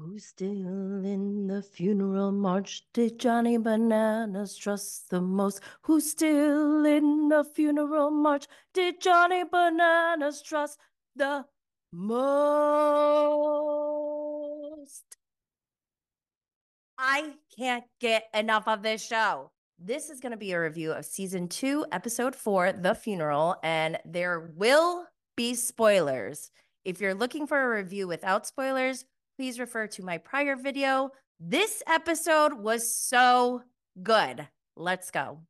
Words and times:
Who's 0.00 0.26
still 0.26 1.04
in 1.04 1.48
the 1.48 1.60
funeral 1.60 2.30
march? 2.30 2.84
Did 2.94 3.18
Johnny 3.18 3.58
Bananas 3.58 4.56
trust 4.56 5.10
the 5.10 5.20
most? 5.20 5.60
Who's 5.82 6.08
still 6.12 6.86
in 6.86 7.28
the 7.28 7.42
funeral 7.42 8.12
march? 8.12 8.46
Did 8.72 9.00
Johnny 9.00 9.42
Bananas 9.42 10.40
trust 10.40 10.78
the 11.16 11.46
most? 11.92 12.28
I 16.96 17.32
can't 17.58 17.82
get 18.00 18.28
enough 18.32 18.68
of 18.68 18.84
this 18.84 19.04
show. 19.04 19.50
This 19.80 20.10
is 20.10 20.20
going 20.20 20.30
to 20.30 20.38
be 20.38 20.52
a 20.52 20.60
review 20.60 20.92
of 20.92 21.06
season 21.06 21.48
two, 21.48 21.84
episode 21.90 22.36
four, 22.36 22.72
The 22.72 22.94
Funeral, 22.94 23.56
and 23.64 23.98
there 24.04 24.52
will 24.54 25.06
be 25.36 25.54
spoilers. 25.54 26.52
If 26.84 27.00
you're 27.00 27.14
looking 27.14 27.48
for 27.48 27.60
a 27.60 27.76
review 27.76 28.06
without 28.06 28.46
spoilers, 28.46 29.04
please 29.38 29.60
refer 29.60 29.86
to 29.86 30.02
my 30.02 30.18
prior 30.18 30.56
video. 30.56 31.12
This 31.38 31.80
episode 31.86 32.54
was 32.54 32.92
so 32.92 33.62
good. 34.02 34.48
Let's 34.74 35.12
go. 35.12 35.42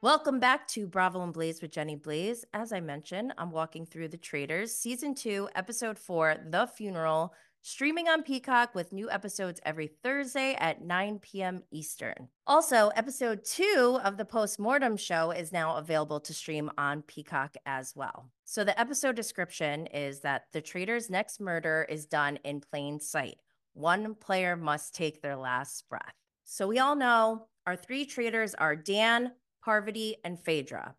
Welcome 0.00 0.38
back 0.38 0.66
to 0.68 0.86
Bravo 0.86 1.22
and 1.24 1.32
Blaze 1.34 1.60
with 1.60 1.72
Jenny 1.72 1.96
Blaze. 1.96 2.44
As 2.54 2.72
I 2.72 2.80
mentioned, 2.80 3.34
I'm 3.36 3.50
walking 3.50 3.84
through 3.84 4.08
The 4.08 4.16
Traitors, 4.16 4.72
season 4.72 5.14
two, 5.14 5.48
episode 5.54 5.98
four, 5.98 6.36
The 6.48 6.66
Funeral 6.68 7.34
streaming 7.66 8.06
on 8.06 8.22
Peacock 8.22 8.76
with 8.76 8.92
new 8.92 9.10
episodes 9.10 9.58
every 9.66 9.88
Thursday 9.88 10.54
at 10.60 10.84
9 10.84 11.18
p.m. 11.18 11.64
Eastern. 11.72 12.28
Also, 12.46 12.92
episode 12.94 13.44
two 13.44 13.98
of 14.04 14.16
the 14.16 14.24
postmortem 14.24 14.96
show 14.96 15.32
is 15.32 15.52
now 15.52 15.74
available 15.74 16.20
to 16.20 16.32
stream 16.32 16.70
on 16.78 17.02
Peacock 17.02 17.56
as 17.66 17.92
well. 17.96 18.30
So, 18.44 18.62
the 18.62 18.78
episode 18.78 19.16
description 19.16 19.88
is 19.88 20.20
that 20.20 20.44
the 20.52 20.60
Traitors' 20.60 21.10
next 21.10 21.40
murder 21.40 21.84
is 21.90 22.06
done 22.06 22.38
in 22.44 22.60
plain 22.60 23.00
sight. 23.00 23.38
One 23.74 24.14
player 24.14 24.56
must 24.56 24.94
take 24.94 25.20
their 25.20 25.36
last 25.36 25.88
breath. 25.88 26.14
So, 26.44 26.68
we 26.68 26.78
all 26.78 26.94
know 26.94 27.48
our 27.66 27.74
three 27.74 28.06
traitors 28.06 28.54
are 28.54 28.76
Dan, 28.76 29.32
Parvati, 29.64 30.18
and 30.22 30.38
Phaedra. 30.38 30.94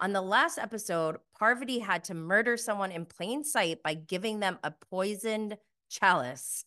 On 0.00 0.12
the 0.12 0.20
last 0.20 0.58
episode, 0.58 1.18
Parvati 1.38 1.78
had 1.78 2.02
to 2.04 2.14
murder 2.14 2.56
someone 2.56 2.90
in 2.90 3.04
plain 3.04 3.44
sight 3.44 3.84
by 3.84 3.94
giving 3.94 4.40
them 4.40 4.58
a 4.64 4.72
poisoned 4.72 5.56
chalice. 5.88 6.64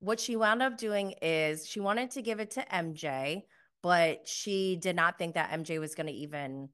what 0.00 0.18
she 0.18 0.34
wound 0.34 0.62
up 0.62 0.76
doing 0.78 1.14
is 1.22 1.66
she 1.66 1.78
wanted 1.78 2.10
to 2.12 2.22
give 2.22 2.40
it 2.40 2.50
to 2.52 2.64
MJ, 2.72 3.42
but 3.82 4.26
she 4.26 4.76
did 4.76 4.96
not 4.96 5.18
think 5.18 5.34
that 5.34 5.50
MJ 5.50 5.78
was 5.78 5.94
going 5.94 6.06
to 6.06 6.12
even, 6.12 6.70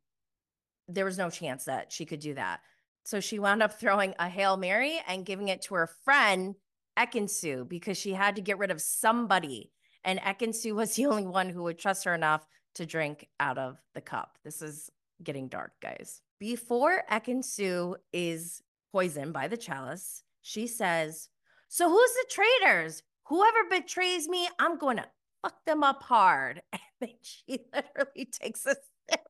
there 0.89 1.05
was 1.05 1.19
no 1.19 1.29
chance 1.29 1.65
that 1.65 1.93
she 1.93 2.07
could 2.07 2.21
do 2.21 2.35
that. 2.35 2.61
So 3.05 3.21
she 3.21 3.39
wound 3.39 3.63
up 3.63 3.79
throwing 3.79 4.15
a 4.19 4.29
Hail 4.29 4.57
Mary 4.57 5.01
and 5.07 5.27
giving 5.27 5.49
it 5.49 5.63
to 5.63 5.75
her 5.75 5.89
friend, 6.05 6.55
Ekin-Su, 6.99 7.67
because 7.69 7.99
she 7.99 8.13
had 8.13 8.37
to 8.37 8.43
get 8.43 8.59
rid 8.59 8.71
of 8.71 8.81
somebody. 8.81 9.71
And 10.05 10.21
Ekin-Su 10.21 10.75
was 10.75 10.95
the 10.95 11.07
only 11.07 11.27
one 11.27 11.49
who 11.51 11.65
would 11.65 11.79
trust 11.79 12.05
her 12.05 12.15
enough 12.15 12.47
to 12.77 12.87
drink 12.87 13.29
out 13.39 13.59
of 13.59 13.79
the 13.95 14.01
cup. 14.01 14.39
This 14.45 14.63
is 14.63 14.91
getting 15.23 15.49
dark, 15.49 15.73
guys. 15.81 16.21
Before 16.39 17.03
Ekin-Su 17.11 17.97
is 18.13 18.63
poisoned 18.93 19.33
by 19.33 19.49
the 19.49 19.57
chalice, 19.57 20.23
she 20.43 20.67
says, 20.67 21.29
so 21.69 21.89
who's 21.89 22.11
the 22.13 22.27
traitors? 22.31 23.03
Whoever 23.27 23.69
betrays 23.71 24.29
me, 24.29 24.49
I'm 24.59 24.79
going 24.79 24.99
to 24.99 25.07
fuck 25.43 25.65
them 25.67 25.83
up 25.83 26.03
hard. 26.03 26.63
And 26.99 27.11
then 27.11 27.19
she 27.21 27.59
literally 27.75 28.31
takes 28.33 28.65
a 28.65 28.75
sip 29.11 29.21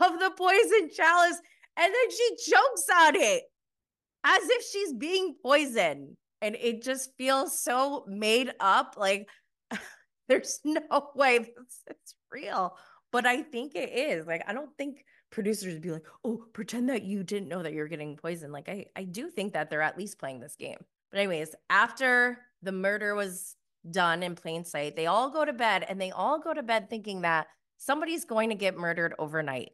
of 0.00 0.18
the 0.18 0.30
poison 0.34 0.88
chalice 0.96 1.38
and 1.76 1.92
then 1.92 2.10
she 2.10 2.50
chokes 2.50 2.86
on 2.96 3.16
it 3.16 3.42
as 4.24 4.42
if 4.44 4.64
she's 4.64 4.94
being 4.94 5.34
poisoned. 5.42 6.16
And 6.40 6.56
it 6.56 6.82
just 6.82 7.10
feels 7.18 7.60
so 7.60 8.06
made 8.08 8.52
up. 8.60 8.94
Like 8.96 9.28
there's 10.28 10.60
no 10.64 11.10
way 11.14 11.38
this 11.38 11.82
is 11.90 12.14
real. 12.32 12.76
But 13.12 13.26
I 13.26 13.42
think 13.42 13.76
it 13.76 13.90
is. 13.90 14.26
Like, 14.26 14.42
I 14.48 14.52
don't 14.52 14.76
think 14.76 15.04
producers 15.30 15.72
would 15.74 15.82
be 15.82 15.92
like, 15.92 16.04
oh, 16.24 16.44
pretend 16.52 16.88
that 16.88 17.04
you 17.04 17.22
didn't 17.22 17.48
know 17.48 17.62
that 17.62 17.72
you're 17.72 17.86
getting 17.86 18.16
poisoned. 18.16 18.52
Like, 18.52 18.68
I, 18.68 18.86
I 18.96 19.04
do 19.04 19.30
think 19.30 19.52
that 19.52 19.70
they're 19.70 19.82
at 19.82 19.96
least 19.96 20.18
playing 20.18 20.40
this 20.40 20.56
game. 20.56 20.78
But, 21.14 21.20
anyways, 21.20 21.54
after 21.70 22.40
the 22.60 22.72
murder 22.72 23.14
was 23.14 23.54
done 23.88 24.24
in 24.24 24.34
plain 24.34 24.64
sight, 24.64 24.96
they 24.96 25.06
all 25.06 25.30
go 25.30 25.44
to 25.44 25.52
bed 25.52 25.86
and 25.88 26.00
they 26.00 26.10
all 26.10 26.40
go 26.40 26.52
to 26.52 26.60
bed 26.60 26.90
thinking 26.90 27.20
that 27.20 27.46
somebody's 27.76 28.24
going 28.24 28.48
to 28.48 28.56
get 28.56 28.76
murdered 28.76 29.14
overnight. 29.16 29.70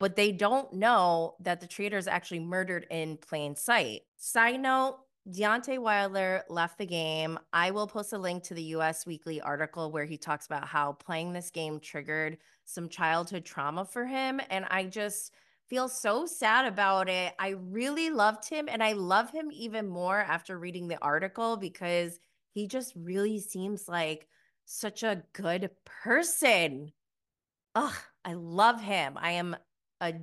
But 0.00 0.16
they 0.16 0.32
don't 0.32 0.72
know 0.72 1.36
that 1.44 1.60
the 1.60 1.68
traitor 1.68 1.96
is 1.96 2.08
actually 2.08 2.40
murdered 2.40 2.88
in 2.90 3.18
plain 3.18 3.54
sight. 3.54 4.00
Side 4.16 4.58
note, 4.58 4.98
Deontay 5.30 5.78
Wilder 5.78 6.42
left 6.48 6.76
the 6.76 6.86
game. 6.86 7.38
I 7.52 7.70
will 7.70 7.86
post 7.86 8.12
a 8.12 8.18
link 8.18 8.42
to 8.44 8.54
the 8.54 8.74
US 8.74 9.06
Weekly 9.06 9.40
article 9.40 9.92
where 9.92 10.06
he 10.06 10.16
talks 10.16 10.46
about 10.46 10.66
how 10.66 10.94
playing 10.94 11.32
this 11.32 11.50
game 11.50 11.78
triggered 11.78 12.38
some 12.64 12.88
childhood 12.88 13.44
trauma 13.44 13.84
for 13.84 14.06
him. 14.06 14.40
And 14.50 14.64
I 14.68 14.86
just 14.86 15.32
feel 15.70 15.88
so 15.88 16.26
sad 16.26 16.66
about 16.66 17.08
it. 17.08 17.32
I 17.38 17.50
really 17.50 18.10
loved 18.10 18.48
him 18.48 18.68
and 18.68 18.82
I 18.82 18.92
love 18.92 19.30
him 19.30 19.50
even 19.52 19.88
more 19.88 20.18
after 20.18 20.58
reading 20.58 20.88
the 20.88 21.00
article 21.00 21.56
because 21.56 22.18
he 22.52 22.66
just 22.66 22.92
really 22.96 23.38
seems 23.38 23.88
like 23.88 24.26
such 24.64 25.04
a 25.04 25.22
good 25.32 25.70
person. 26.02 26.90
Ugh, 27.76 27.94
I 28.24 28.34
love 28.34 28.80
him. 28.80 29.16
I 29.16 29.32
am 29.32 29.56
a 30.00 30.14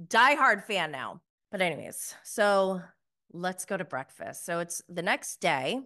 diehard 0.00 0.64
fan 0.64 0.92
now. 0.92 1.20
But, 1.50 1.60
anyways, 1.60 2.14
so 2.22 2.80
let's 3.32 3.64
go 3.64 3.76
to 3.76 3.84
breakfast. 3.84 4.46
So 4.46 4.60
it's 4.60 4.82
the 4.88 5.02
next 5.02 5.40
day. 5.40 5.80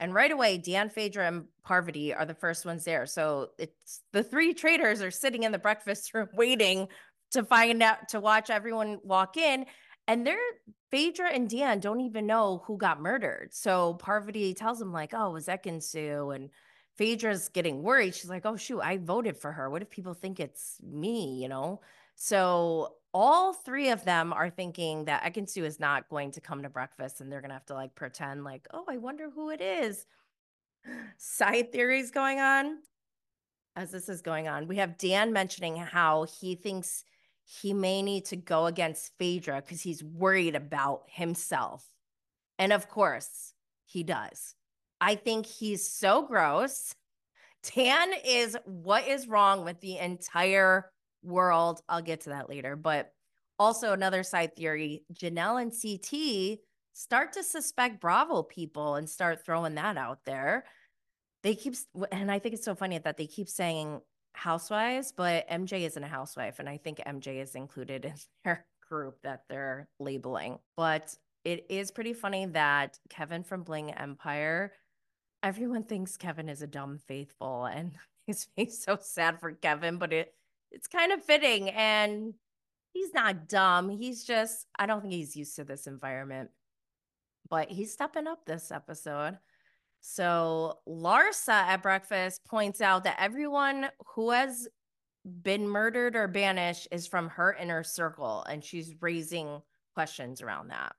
And 0.00 0.14
right 0.14 0.32
away, 0.32 0.58
Dan, 0.58 0.90
Phaedra, 0.90 1.28
and 1.28 1.44
Parvati 1.64 2.12
are 2.12 2.26
the 2.26 2.34
first 2.34 2.66
ones 2.66 2.84
there. 2.84 3.06
So 3.06 3.50
it's 3.58 4.00
the 4.12 4.22
three 4.22 4.52
traitors 4.52 5.00
are 5.00 5.10
sitting 5.10 5.44
in 5.44 5.52
the 5.52 5.58
breakfast 5.58 6.12
room 6.14 6.28
waiting 6.34 6.88
to 7.32 7.44
find 7.44 7.82
out 7.82 8.08
to 8.10 8.20
watch 8.20 8.50
everyone 8.50 9.00
walk 9.04 9.36
in 9.36 9.66
and 10.08 10.26
they're 10.26 10.38
Phaedra 10.90 11.30
and 11.30 11.48
Dan 11.48 11.80
don't 11.80 12.00
even 12.00 12.26
know 12.26 12.62
who 12.66 12.76
got 12.76 13.00
murdered. 13.00 13.48
So 13.52 13.94
Parvati 13.94 14.52
tells 14.54 14.78
them 14.78 14.92
like, 14.92 15.14
"Oh, 15.14 15.30
was 15.30 15.46
Ekin-Su," 15.46 16.30
and 16.30 16.50
Phaedra's 16.96 17.48
getting 17.48 17.82
worried. 17.82 18.14
She's 18.14 18.28
like, 18.30 18.44
"Oh 18.44 18.56
shoot, 18.56 18.80
I 18.80 18.98
voted 18.98 19.36
for 19.38 19.52
her. 19.52 19.70
What 19.70 19.82
if 19.82 19.90
people 19.90 20.14
think 20.14 20.38
it's 20.40 20.76
me?" 20.82 21.40
You 21.40 21.48
know. 21.48 21.80
So 22.14 22.96
all 23.14 23.52
three 23.54 23.90
of 23.90 24.04
them 24.04 24.32
are 24.32 24.50
thinking 24.50 25.06
that 25.06 25.22
Ekin-Su 25.22 25.64
is 25.64 25.80
not 25.80 26.08
going 26.08 26.30
to 26.32 26.40
come 26.40 26.62
to 26.62 26.68
breakfast, 26.68 27.20
and 27.20 27.30
they're 27.32 27.40
gonna 27.40 27.54
have 27.54 27.66
to 27.66 27.74
like 27.74 27.94
pretend 27.94 28.44
like, 28.44 28.66
"Oh, 28.72 28.84
I 28.88 28.98
wonder 28.98 29.30
who 29.30 29.50
it 29.50 29.60
is." 29.62 30.06
Side 31.18 31.72
theories 31.72 32.10
going 32.10 32.40
on. 32.40 32.78
As 33.76 33.90
this 33.90 34.08
is 34.10 34.20
going 34.20 34.48
on, 34.48 34.68
we 34.68 34.76
have 34.76 34.98
Dan 34.98 35.32
mentioning 35.32 35.76
how 35.76 36.24
he 36.24 36.54
thinks 36.56 37.04
he 37.44 37.74
may 37.74 38.02
need 38.02 38.24
to 38.26 38.36
go 38.36 38.66
against 38.66 39.12
Phaedra 39.18 39.62
because 39.62 39.82
he's 39.82 40.02
worried 40.02 40.54
about 40.54 41.02
himself. 41.06 41.84
And 42.58 42.72
of 42.72 42.88
course, 42.88 43.54
he 43.84 44.02
does. 44.02 44.54
I 45.00 45.16
think 45.16 45.46
he's 45.46 45.88
so 45.88 46.22
gross. 46.22 46.94
Tan 47.62 48.10
is 48.24 48.56
what 48.64 49.06
is 49.06 49.28
wrong 49.28 49.64
with 49.64 49.80
the 49.80 49.98
entire 49.98 50.90
world. 51.22 51.80
I'll 51.88 52.02
get 52.02 52.22
to 52.22 52.30
that 52.30 52.48
later. 52.48 52.76
But 52.76 53.12
also, 53.58 53.92
another 53.92 54.22
side 54.22 54.56
theory 54.56 55.04
Janelle 55.12 55.62
and 55.62 55.72
CT 55.72 56.58
start 56.92 57.32
to 57.34 57.42
suspect 57.42 58.00
Bravo 58.00 58.42
people 58.42 58.96
and 58.96 59.08
start 59.08 59.44
throwing 59.44 59.76
that 59.76 59.96
out 59.96 60.20
there. 60.24 60.64
They 61.42 61.54
keep, 61.54 61.74
and 62.10 62.30
I 62.30 62.38
think 62.38 62.54
it's 62.54 62.64
so 62.64 62.74
funny 62.74 62.98
that 62.98 63.16
they 63.16 63.26
keep 63.26 63.48
saying 63.48 64.00
housewives, 64.34 65.12
but 65.12 65.48
MJ 65.48 65.80
isn't 65.82 66.02
a 66.02 66.08
housewife. 66.08 66.58
And 66.58 66.68
I 66.68 66.76
think 66.76 66.98
MJ 66.98 67.42
is 67.42 67.54
included 67.54 68.04
in 68.06 68.14
their 68.44 68.66
group 68.88 69.18
that 69.22 69.44
they're 69.48 69.88
labeling. 69.98 70.58
But 70.76 71.14
it 71.44 71.66
is 71.68 71.90
pretty 71.90 72.12
funny 72.12 72.46
that 72.46 72.98
Kevin 73.08 73.42
from 73.42 73.62
Bling 73.62 73.92
Empire, 73.92 74.72
everyone 75.42 75.84
thinks 75.84 76.16
Kevin 76.16 76.48
is 76.48 76.62
a 76.62 76.66
dumb 76.66 76.98
faithful. 77.06 77.66
And 77.66 77.92
it's 78.56 78.84
so 78.84 78.98
sad 79.00 79.40
for 79.40 79.52
Kevin, 79.52 79.98
but 79.98 80.12
it 80.12 80.34
it's 80.70 80.86
kind 80.86 81.12
of 81.12 81.22
fitting. 81.22 81.68
And 81.70 82.34
he's 82.92 83.12
not 83.12 83.48
dumb. 83.48 83.88
He's 83.88 84.24
just, 84.24 84.66
I 84.78 84.86
don't 84.86 85.02
think 85.02 85.12
he's 85.12 85.36
used 85.36 85.56
to 85.56 85.64
this 85.64 85.86
environment. 85.86 86.50
But 87.48 87.70
he's 87.70 87.92
stepping 87.92 88.26
up 88.26 88.46
this 88.46 88.70
episode. 88.70 89.38
So 90.02 90.78
Larsa 90.86 91.48
at 91.52 91.82
breakfast 91.82 92.40
points 92.44 92.80
out 92.80 93.04
that 93.04 93.16
everyone 93.20 93.88
who 94.14 94.30
has 94.30 94.68
been 95.24 95.68
murdered 95.68 96.16
or 96.16 96.26
banished 96.26 96.88
is 96.90 97.06
from 97.06 97.28
her 97.30 97.54
inner 97.54 97.84
circle, 97.84 98.44
and 98.48 98.64
she's 98.64 98.94
raising 99.00 99.62
questions 99.94 100.42
around 100.42 100.68
that, 100.72 100.96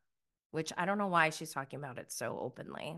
which 0.51 0.71
I 0.77 0.85
don't 0.85 0.97
know 0.97 1.07
why 1.07 1.29
she's 1.29 1.51
talking 1.51 1.79
about 1.79 1.97
it 1.97 2.11
so 2.13 2.39
openly. 2.41 2.95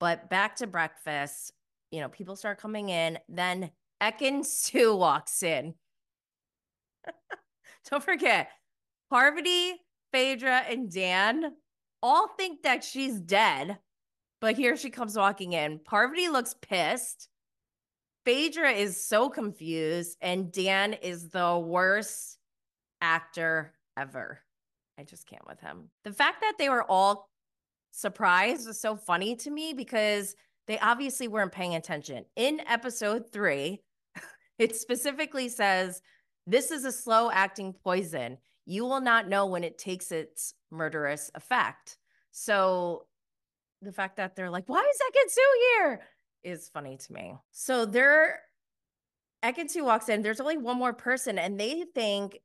But 0.00 0.28
back 0.28 0.56
to 0.56 0.66
breakfast, 0.66 1.52
you 1.90 2.00
know, 2.00 2.10
people 2.10 2.36
start 2.36 2.60
coming 2.60 2.90
in. 2.90 3.18
Then 3.26 3.70
Ekin-Su 4.02 4.94
walks 4.96 5.42
in. 5.42 5.74
Don't 7.90 8.04
forget, 8.04 8.50
Parvati, 9.08 9.76
Phaedra, 10.12 10.64
and 10.68 10.92
Dan 10.92 11.52
all 12.02 12.28
think 12.36 12.64
that 12.64 12.84
she's 12.84 13.18
dead, 13.18 13.78
but 14.40 14.56
here 14.56 14.76
she 14.76 14.90
comes 14.90 15.16
walking 15.16 15.52
in. 15.52 15.78
Parvati 15.78 16.28
looks 16.28 16.54
pissed. 16.60 17.28
Phaedra 18.24 18.72
is 18.72 19.06
so 19.06 19.28
confused, 19.28 20.16
and 20.22 20.50
Dan 20.50 20.94
is 20.94 21.28
the 21.28 21.58
worst 21.58 22.38
actor 23.00 23.74
ever. 23.96 24.40
I 24.98 25.02
just 25.02 25.26
can't 25.26 25.46
with 25.46 25.60
him. 25.60 25.90
The 26.04 26.12
fact 26.12 26.40
that 26.40 26.54
they 26.58 26.68
were 26.68 26.84
all 26.84 27.28
surprised 27.90 28.66
was 28.66 28.80
so 28.80 28.96
funny 28.96 29.36
to 29.36 29.50
me 29.50 29.72
because 29.72 30.34
they 30.66 30.78
obviously 30.78 31.28
weren't 31.28 31.52
paying 31.52 31.74
attention. 31.74 32.24
In 32.36 32.60
episode 32.66 33.30
three, 33.32 33.82
it 34.58 34.76
specifically 34.76 35.48
says, 35.48 36.00
This 36.46 36.70
is 36.70 36.84
a 36.84 36.92
slow 36.92 37.30
acting 37.30 37.72
poison. 37.72 38.38
You 38.66 38.84
will 38.84 39.00
not 39.00 39.28
know 39.28 39.46
when 39.46 39.64
it 39.64 39.78
takes 39.78 40.10
its 40.10 40.54
murderous 40.70 41.30
effect. 41.34 41.98
So 42.30 43.06
the 43.84 43.92
fact 43.92 44.16
that 44.16 44.36
they're 44.36 44.50
like, 44.50 44.68
Why 44.68 44.80
is 44.80 44.98
Ekin-Su 45.10 45.40
here? 45.78 46.00
is 46.42 46.68
funny 46.68 46.98
to 46.98 47.12
me. 47.12 47.34
So 47.52 47.86
they're 47.86 48.40
Ekin-Su 49.42 49.84
walks 49.84 50.08
in. 50.08 50.22
There's 50.22 50.40
only 50.40 50.58
one 50.58 50.78
more 50.78 50.92
person, 50.92 51.38
and 51.38 51.58
they 51.58 51.84
think 51.94 52.38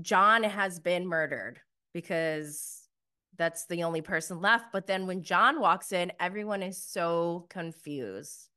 John 0.00 0.42
has 0.42 0.78
been 0.78 1.06
murdered 1.06 1.60
because 1.92 2.88
that's 3.36 3.66
the 3.66 3.84
only 3.84 4.02
person 4.02 4.40
left. 4.40 4.66
But 4.72 4.86
then 4.86 5.06
when 5.06 5.22
John 5.22 5.60
walks 5.60 5.92
in, 5.92 6.12
everyone 6.20 6.62
is 6.62 6.82
so 6.82 7.46
confused. 7.50 8.48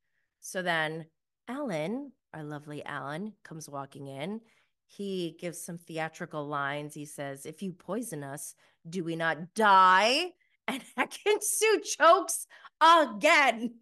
So 0.41 0.61
then 0.61 1.05
Alan, 1.47 2.11
our 2.33 2.43
lovely 2.43 2.83
Alan, 2.85 3.33
comes 3.43 3.69
walking 3.69 4.07
in. 4.07 4.41
He 4.87 5.37
gives 5.39 5.59
some 5.59 5.77
theatrical 5.77 6.47
lines. 6.47 6.93
He 6.93 7.05
says, 7.05 7.45
If 7.45 7.63
you 7.63 7.71
poison 7.71 8.23
us, 8.23 8.55
do 8.87 9.03
we 9.03 9.15
not 9.15 9.55
die? 9.55 10.31
And 10.67 10.81
Ekin-Su 10.97 11.81
chokes 11.83 12.47
again. 12.81 13.75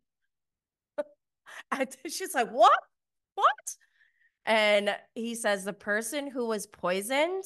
she's 2.07 2.33
like, 2.33 2.49
What? 2.49 2.79
What? 3.35 3.75
And 4.45 4.95
he 5.15 5.35
says, 5.35 5.63
The 5.63 5.73
person 5.73 6.29
who 6.29 6.47
was 6.47 6.67
poisoned 6.67 7.43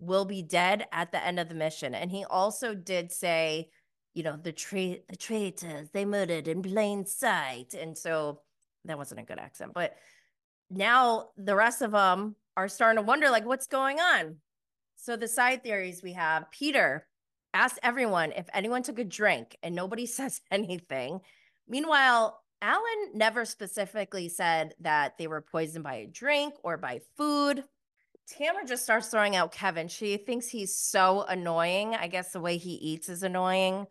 will 0.00 0.24
be 0.24 0.42
dead 0.42 0.86
at 0.92 1.12
the 1.12 1.24
end 1.24 1.40
of 1.40 1.48
the 1.48 1.54
mission. 1.54 1.94
And 1.94 2.10
he 2.10 2.24
also 2.24 2.74
did 2.74 3.12
say, 3.12 3.70
you 4.12 4.22
know, 4.22 4.36
the 4.36 4.52
tra- 4.52 5.02
the 5.08 5.16
traitors, 5.16 5.88
they 5.92 6.04
murdered 6.04 6.48
in 6.48 6.62
plain 6.62 7.06
sight. 7.06 7.74
And 7.74 7.96
so 7.96 8.40
that 8.84 8.98
wasn't 8.98 9.20
a 9.20 9.24
good 9.24 9.38
accent. 9.38 9.72
But 9.74 9.96
now 10.70 11.30
the 11.36 11.56
rest 11.56 11.82
of 11.82 11.92
them 11.92 12.36
are 12.56 12.68
starting 12.68 13.02
to 13.02 13.06
wonder, 13.06 13.30
like, 13.30 13.46
what's 13.46 13.66
going 13.66 13.98
on? 13.98 14.36
So 14.96 15.16
the 15.16 15.28
side 15.28 15.62
theories 15.62 16.02
we 16.02 16.12
have 16.12 16.50
Peter 16.50 17.06
asked 17.54 17.78
everyone 17.82 18.32
if 18.32 18.46
anyone 18.52 18.82
took 18.82 18.98
a 18.98 19.04
drink 19.04 19.56
and 19.62 19.74
nobody 19.74 20.04
says 20.18 20.42
anything. 20.50 21.20
Meanwhile, 21.66 22.40
Alan 22.60 23.10
never 23.14 23.44
specifically 23.44 24.28
said 24.28 24.74
that 24.80 25.16
they 25.18 25.26
were 25.26 25.40
poisoned 25.40 25.84
by 25.84 25.94
a 25.96 26.06
drink 26.06 26.54
or 26.62 26.76
by 26.76 27.00
food. 27.16 27.64
Tamra 28.30 28.66
just 28.66 28.84
starts 28.84 29.08
throwing 29.08 29.36
out 29.36 29.52
Kevin. 29.52 29.88
She 29.88 30.16
thinks 30.16 30.48
he's 30.48 30.74
so 30.74 31.22
annoying. 31.28 31.94
I 31.94 32.08
guess 32.08 32.32
the 32.32 32.40
way 32.40 32.56
he 32.56 32.72
eats 32.72 33.08
is 33.08 33.22
annoying. 33.22 33.86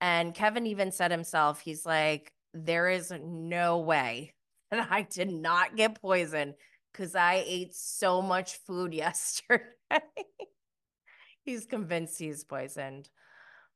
And 0.00 0.34
Kevin 0.34 0.66
even 0.66 0.92
said 0.92 1.10
himself, 1.10 1.60
he's 1.60 1.84
like, 1.84 2.32
there 2.54 2.88
is 2.88 3.12
no 3.22 3.78
way 3.80 4.34
that 4.70 4.88
I 4.90 5.02
did 5.02 5.32
not 5.32 5.76
get 5.76 6.00
poisoned 6.00 6.54
because 6.92 7.14
I 7.14 7.42
ate 7.46 7.74
so 7.74 8.22
much 8.22 8.58
food 8.66 8.94
yesterday. 8.94 9.64
He's 11.44 11.66
convinced 11.66 12.18
he's 12.18 12.44
poisoned. 12.44 13.08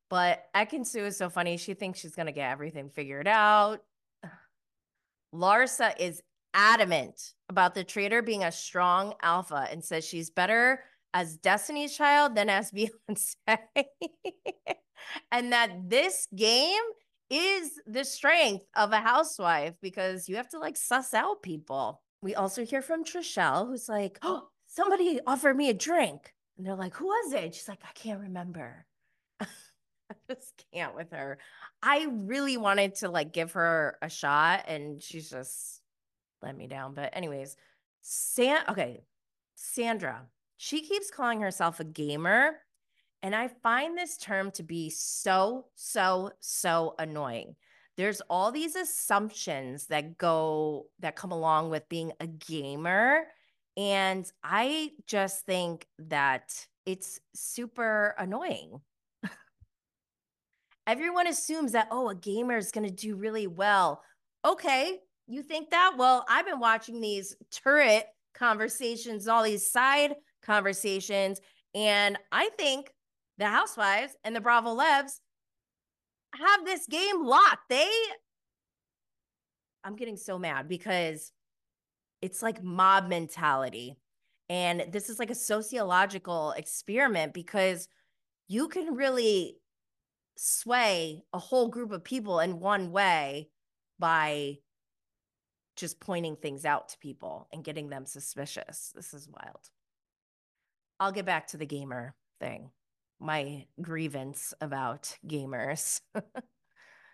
But 0.09 0.45
Ekin-Su 0.55 1.05
is 1.05 1.17
so 1.17 1.29
funny. 1.29 1.57
She 1.57 1.75
thinks 1.75 1.99
she's 1.99 2.15
going 2.15 2.27
to 2.27 2.33
get 2.33 2.51
everything 2.51 2.91
figured 2.91 3.27
out. 3.27 3.81
Larsa 5.35 5.95
is 5.99 6.23
adamant 6.55 7.35
about 7.49 7.75
the 7.75 7.85
traitor 7.85 8.23
being 8.23 8.45
a 8.45 8.53
strong 8.53 9.15
alpha 9.23 9.67
and 9.71 9.85
says 9.85 10.05
she's 10.05 10.31
better 10.31 10.81
as 11.13 11.37
Destiny's 11.37 11.97
Child 11.97 12.35
than 12.35 12.49
as 12.49 12.71
Beyonce. 12.73 13.59
and 15.33 15.53
that 15.53 15.71
this 15.89 16.29
game 16.35 16.83
is 17.29 17.81
the 17.87 18.05
strength 18.05 18.65
of 18.77 18.93
a 18.93 18.99
housewife 19.01 19.75
because 19.83 20.29
you 20.29 20.37
have 20.37 20.49
to 20.51 20.59
like 20.59 20.77
suss 20.77 21.13
out 21.13 21.43
people. 21.43 22.03
We 22.23 22.35
also 22.35 22.65
hear 22.65 22.83
from 22.83 23.05
Trishelle, 23.05 23.67
who's 23.67 23.89
like, 23.89 24.19
Oh, 24.23 24.49
somebody 24.67 25.21
offered 25.27 25.57
me 25.57 25.69
a 25.69 25.75
drink. 25.75 26.33
And 26.57 26.67
they're 26.67 26.75
like, 26.75 26.95
Who 26.95 27.07
was 27.07 27.33
it? 27.33 27.55
She's 27.55 27.69
like, 27.69 27.83
I 27.85 27.93
can't 27.95 28.21
remember. 28.21 28.87
I 29.41 29.47
just 30.29 30.65
can't 30.73 30.95
with 30.95 31.11
her. 31.13 31.39
I 31.83 32.07
really 32.11 32.57
wanted 32.57 32.97
to 32.97 33.09
like 33.09 33.33
give 33.33 33.53
her 33.53 33.99
a 34.03 34.09
shot 34.09 34.65
and 34.69 35.03
she's 35.03 35.31
just 35.31 35.83
let 36.43 36.57
me 36.57 36.67
down. 36.67 36.95
But 36.95 37.11
anyways, 37.17 37.57
San 38.03 38.63
okay, 38.69 39.03
Sandra, 39.57 40.23
she 40.57 40.83
keeps 40.83 41.11
calling 41.11 41.41
herself 41.41 41.81
a 41.81 41.85
gamer. 41.85 42.57
And 43.23 43.35
I 43.35 43.49
find 43.49 43.97
this 43.97 44.17
term 44.17 44.51
to 44.53 44.63
be 44.63 44.91
so, 44.91 45.67
so, 45.75 46.31
so 46.39 46.95
annoying. 46.99 47.57
There's 47.97 48.21
all 48.29 48.53
these 48.53 48.77
assumptions 48.77 49.87
that 49.87 50.19
go 50.19 50.87
that 51.01 51.17
come 51.17 51.33
along 51.33 51.71
with 51.71 51.89
being 51.89 52.13
a 52.21 52.27
gamer. 52.27 53.25
And 53.77 54.31
I 54.43 54.91
just 55.07 55.45
think 55.45 55.87
that 55.99 56.67
it's 56.87 57.21
super 57.35 58.15
annoying. 58.19 58.81
Everyone 60.87 61.27
assumes 61.27 61.73
that, 61.73 61.89
oh, 61.91 62.09
a 62.09 62.15
gamer 62.15 62.57
is 62.57 62.71
going 62.71 62.87
to 62.87 62.93
do 62.93 63.17
really 63.17 63.47
well. 63.47 64.03
Okay, 64.45 64.99
you 65.27 65.43
think 65.43 65.71
that? 65.71 65.95
Well, 65.99 66.25
I've 66.29 66.47
been 66.47 66.61
watching 66.61 67.01
these 67.01 67.35
turret 67.51 68.07
conversations, 68.35 69.27
all 69.27 69.43
these 69.43 69.69
side 69.69 70.15
conversations, 70.43 71.41
and 71.75 72.17
I 72.31 72.51
think 72.57 72.93
the 73.37 73.47
Housewives 73.47 74.17
and 74.25 74.35
the 74.35 74.41
Bravo 74.41 74.73
Lebs 74.73 75.21
have 76.35 76.65
this 76.65 76.87
game 76.87 77.25
locked. 77.25 77.69
They, 77.69 77.91
I'm 79.83 79.97
getting 79.97 80.17
so 80.17 80.39
mad 80.39 80.69
because 80.69 81.33
it's 82.23 82.43
like 82.43 82.63
mob 82.63 83.09
mentality. 83.09 83.99
And 84.49 84.87
this 84.91 85.09
is 85.09 85.19
like 85.19 85.31
a 85.31 85.35
sociological 85.35 86.53
experiment 86.53 87.35
because 87.35 87.89
you 88.49 88.69
can 88.69 88.95
really 88.95 89.59
sway 90.37 91.25
a 91.33 91.39
whole 91.39 91.69
group 91.69 91.91
of 91.93 92.05
people 92.05 92.41
in 92.41 92.61
one 92.61 92.93
way 92.93 93.49
by 93.99 94.59
just 95.77 96.01
pointing 96.01 96.37
things 96.37 96.65
out 96.65 96.91
to 96.91 96.99
people 96.99 97.49
and 97.53 97.65
getting 97.65 97.89
them 97.89 98.07
suspicious. 98.07 98.93
This 98.95 99.13
is 99.13 99.29
wild. 99.29 99.71
I'll 100.99 101.13
get 101.13 101.27
back 101.27 101.49
to 101.49 101.59
the 101.59 101.67
gamer 101.67 102.15
thing, 102.41 102.71
my 103.21 103.67
grievance 103.81 104.55
about 104.61 105.15
gamers. 105.27 106.01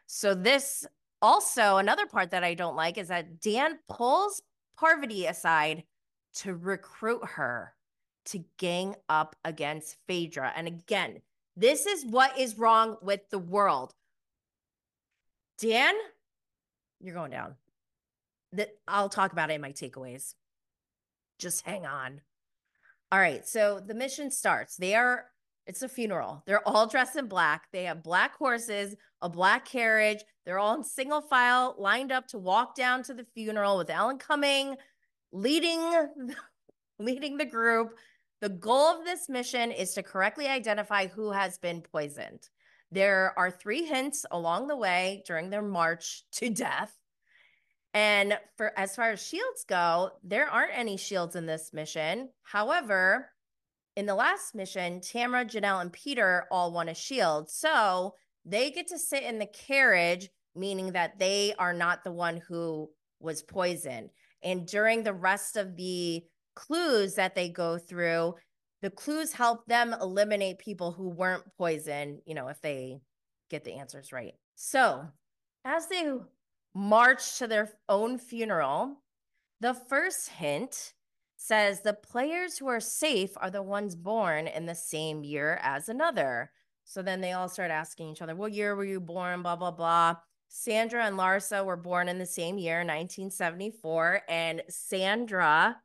so, 0.07 0.35
this 0.35 0.87
also, 1.21 1.77
another 1.77 2.07
part 2.07 2.31
that 2.31 2.45
I 2.45 2.55
don't 2.55 2.77
like 2.77 2.99
is 2.99 3.09
that 3.09 3.41
Dan 3.41 3.79
pulls 3.89 4.43
Parvati 4.79 5.27
aside 5.27 5.85
to 6.35 6.55
recruit 6.55 7.25
her 7.25 7.75
to 8.27 8.45
gang 8.59 8.95
up 9.09 9.37
against 9.45 9.97
Phaedra. 10.07 10.53
And 10.57 10.67
again, 10.67 11.21
this 11.57 11.87
is 11.87 12.07
what 12.07 12.39
is 12.39 12.59
wrong 12.59 12.97
with 13.03 13.29
the 13.31 13.39
world. 13.39 13.95
Dan, 15.59 15.95
you're 17.01 17.15
going 17.15 17.31
down 17.31 17.57
that 18.53 18.71
I'll 18.87 19.09
talk 19.09 19.33
about 19.33 19.51
it 19.51 19.55
in 19.55 19.61
my 19.61 19.73
takeaways. 19.73 20.35
Just 21.39 21.67
hang 21.67 21.87
on. 21.87 22.21
All 23.11 23.19
right. 23.19 23.47
So 23.47 23.81
the 23.85 23.95
mission 23.95 24.31
starts. 24.31 24.77
They 24.77 24.95
are, 24.95 25.27
it's 25.67 25.83
a 25.83 25.89
funeral. 25.89 26.43
They're 26.47 26.67
all 26.67 26.87
dressed 26.87 27.17
in 27.17 27.27
black. 27.27 27.69
They 27.73 27.85
have 27.85 28.03
black 28.03 28.37
horses, 28.37 28.97
a 29.21 29.29
black 29.29 29.65
carriage. 29.65 30.25
They're 30.45 30.59
all 30.59 30.75
in 30.75 30.85
single 30.85 31.21
file, 31.21 31.77
lined 31.79 32.11
up 32.11 32.27
to 32.29 32.39
walk 32.39 32.75
down 32.75 33.03
to 33.05 33.15
the 33.15 33.27
funeral 33.35 33.79
with 33.79 33.91
Alan 33.91 34.19
Cumming 34.19 34.77
leading, 35.33 35.81
leading 36.99 37.37
the 37.37 37.45
group. 37.45 37.97
The 38.41 38.49
goal 38.49 38.99
of 38.99 39.05
this 39.05 39.29
mission 39.29 39.71
is 39.71 39.95
to 39.95 40.03
correctly 40.03 40.47
identify 40.47 41.07
who 41.07 41.31
has 41.31 41.59
been 41.59 41.81
poisoned. 41.81 42.49
There 42.91 43.33
are 43.39 43.51
three 43.51 43.85
hints 43.85 44.27
along 44.31 44.67
the 44.67 44.77
way 44.77 45.23
during 45.27 45.49
their 45.49 45.63
march 45.63 46.25
to 46.33 46.51
death. 46.51 46.93
And 47.95 48.39
for 48.57 48.77
as 48.79 48.97
far 48.97 49.11
as 49.11 49.27
shields 49.27 49.65
go, 49.67 50.11
there 50.23 50.49
aren't 50.49 50.77
any 50.77 50.97
shields 50.97 51.37
in 51.37 51.47
this 51.47 51.73
mission. 51.73 52.31
However, 52.43 53.31
in 53.97 54.07
the 54.07 54.15
last 54.15 54.55
mission, 54.55 55.01
Tamra, 55.01 55.45
Janelle, 55.45 55.81
and 55.81 55.93
Peter 55.93 56.47
all 56.51 56.73
won 56.73 56.89
a 56.89 56.95
shield. 56.95 57.51
So 57.51 58.15
they 58.45 58.71
get 58.71 58.89
to 58.89 58.99
sit 58.99 59.23
in 59.23 59.39
the 59.39 59.47
carriage, 59.47 60.29
meaning 60.55 60.93
that 60.93 61.19
they 61.19 61.55
are 61.59 61.73
not 61.73 62.05
the 62.05 62.13
one 62.13 62.41
who 62.49 62.91
was 63.21 63.43
poisoned. 63.43 64.11
And 64.43 64.67
during 64.67 65.03
the 65.03 65.13
rest 65.13 65.57
of 65.57 65.77
the 65.77 66.25
clues 66.55 67.15
that 67.15 67.35
they 67.35 67.49
go 67.49 67.79
through, 67.79 68.35
the 68.81 68.91
clues 68.91 69.33
help 69.33 69.67
them 69.67 69.95
eliminate 70.01 70.59
people 70.59 70.93
who 70.93 71.09
weren't 71.09 71.45
poisoned, 71.57 72.21
you 72.27 72.35
know, 72.35 72.49
if 72.49 72.61
they 72.61 72.99
get 73.49 73.65
the 73.65 73.75
answers 73.75 74.13
right. 74.13 74.35
So, 74.57 75.07
as 75.65 75.87
they 75.87 76.13
march 76.75 77.39
to 77.39 77.47
their 77.47 77.71
own 77.89 78.19
funeral, 78.19 79.03
the 79.61 79.75
first 79.75 80.29
hint 80.31 80.95
says 81.43 81.81
the 81.81 81.93
players 81.93 82.57
who 82.57 82.69
are 82.69 82.79
safe 82.79 83.33
are 83.37 83.51
the 83.51 83.63
ones 83.63 83.97
born 83.97 84.47
in 84.47 84.65
the 84.65 84.75
same 84.77 85.25
year 85.25 85.59
as 85.61 85.89
another. 85.89 86.53
So 86.85 87.03
then 87.03 87.21
they 87.21 87.33
all 87.33 87.49
start 87.49 87.73
asking 87.73 88.11
each 88.11 88.23
other, 88.23 88.37
What 88.37 88.53
year 88.53 88.77
were 88.77 88.85
you 88.85 89.01
born? 89.01 89.43
Blah, 89.43 89.57
blah, 89.57 89.73
blah. 89.73 90.17
Sandra 90.49 91.05
and 91.05 91.19
Larsa 91.19 91.65
were 91.65 91.77
born 91.77 92.09
in 92.09 92.19
the 92.19 92.27
same 92.27 92.59
year, 92.59 92.79
1974. 92.79 94.23
And 94.29 94.63
Sandra, 94.69 95.79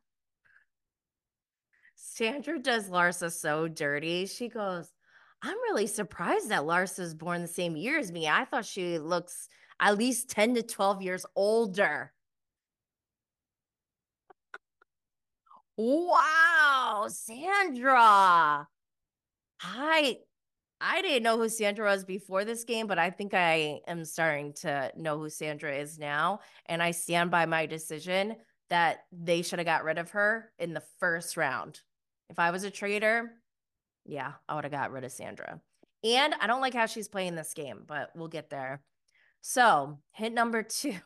Sandra 1.96 2.60
does 2.60 2.88
Larsa 2.88 3.32
so 3.32 3.66
dirty. 3.66 4.26
She 4.26 4.48
goes, 4.48 4.92
I'm 5.42 5.56
really 5.62 5.88
surprised 5.88 6.50
that 6.50 6.62
Larsa's 6.62 7.14
born 7.14 7.42
the 7.42 7.48
same 7.48 7.76
year 7.76 7.98
as 7.98 8.12
me. 8.12 8.28
I 8.28 8.44
thought 8.44 8.64
she 8.64 8.98
looks 9.00 9.48
at 9.80 9.98
least 9.98 10.30
10 10.30 10.54
to 10.54 10.62
12 10.62 11.02
years 11.02 11.26
older. 11.34 12.12
Wow, 15.80 17.06
Sandra. 17.08 18.66
Hi, 19.60 20.16
I 20.80 21.02
didn't 21.02 21.22
know 21.22 21.38
who 21.38 21.48
Sandra 21.48 21.88
was 21.88 22.04
before 22.04 22.44
this 22.44 22.64
game, 22.64 22.88
but 22.88 22.98
I 22.98 23.10
think 23.10 23.32
I 23.32 23.78
am 23.86 24.04
starting 24.04 24.54
to 24.54 24.90
know 24.96 25.18
who 25.18 25.30
Sandra 25.30 25.72
is 25.72 25.96
now. 25.96 26.40
And 26.66 26.82
I 26.82 26.90
stand 26.90 27.30
by 27.30 27.46
my 27.46 27.66
decision 27.66 28.34
that 28.70 29.04
they 29.12 29.42
should 29.42 29.60
have 29.60 29.66
got 29.66 29.84
rid 29.84 29.98
of 29.98 30.10
her 30.10 30.50
in 30.58 30.74
the 30.74 30.82
first 30.98 31.36
round. 31.36 31.80
If 32.28 32.40
I 32.40 32.50
was 32.50 32.64
a 32.64 32.72
traitor, 32.72 33.30
yeah, 34.04 34.32
I 34.48 34.56
would 34.56 34.64
have 34.64 34.72
got 34.72 34.90
rid 34.90 35.04
of 35.04 35.12
Sandra. 35.12 35.60
And 36.02 36.34
I 36.40 36.48
don't 36.48 36.60
like 36.60 36.74
how 36.74 36.86
she's 36.86 37.06
playing 37.06 37.36
this 37.36 37.54
game, 37.54 37.84
but 37.86 38.10
we'll 38.16 38.26
get 38.26 38.50
there. 38.50 38.82
So, 39.42 40.00
hit 40.10 40.32
number 40.32 40.64
two. 40.64 40.96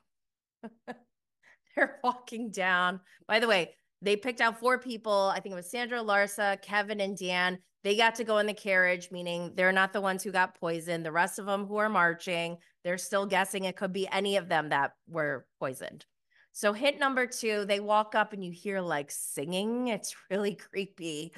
They're 1.76 2.00
walking 2.02 2.50
down. 2.50 3.00
By 3.28 3.38
the 3.38 3.48
way, 3.48 3.74
they 4.02 4.16
picked 4.16 4.40
out 4.40 4.58
four 4.58 4.78
people. 4.78 5.32
I 5.34 5.40
think 5.40 5.52
it 5.52 5.56
was 5.56 5.70
Sandra, 5.70 6.00
Larsa, 6.00 6.60
Kevin, 6.60 7.00
and 7.00 7.16
Dan. 7.16 7.58
They 7.84 7.96
got 7.96 8.16
to 8.16 8.24
go 8.24 8.38
in 8.38 8.46
the 8.46 8.54
carriage, 8.54 9.10
meaning 9.10 9.52
they're 9.54 9.72
not 9.72 9.92
the 9.92 10.00
ones 10.00 10.22
who 10.22 10.32
got 10.32 10.58
poisoned. 10.58 11.06
The 11.06 11.12
rest 11.12 11.38
of 11.38 11.46
them 11.46 11.66
who 11.66 11.76
are 11.76 11.88
marching, 11.88 12.58
they're 12.84 12.98
still 12.98 13.26
guessing 13.26 13.64
it 13.64 13.76
could 13.76 13.92
be 13.92 14.08
any 14.08 14.36
of 14.36 14.48
them 14.48 14.68
that 14.68 14.92
were 15.08 15.46
poisoned. 15.58 16.04
So, 16.52 16.72
hint 16.72 16.98
number 16.98 17.26
two, 17.26 17.64
they 17.64 17.80
walk 17.80 18.14
up 18.14 18.32
and 18.32 18.44
you 18.44 18.52
hear 18.52 18.80
like 18.80 19.10
singing. 19.10 19.88
It's 19.88 20.14
really 20.30 20.54
creepy. 20.54 21.32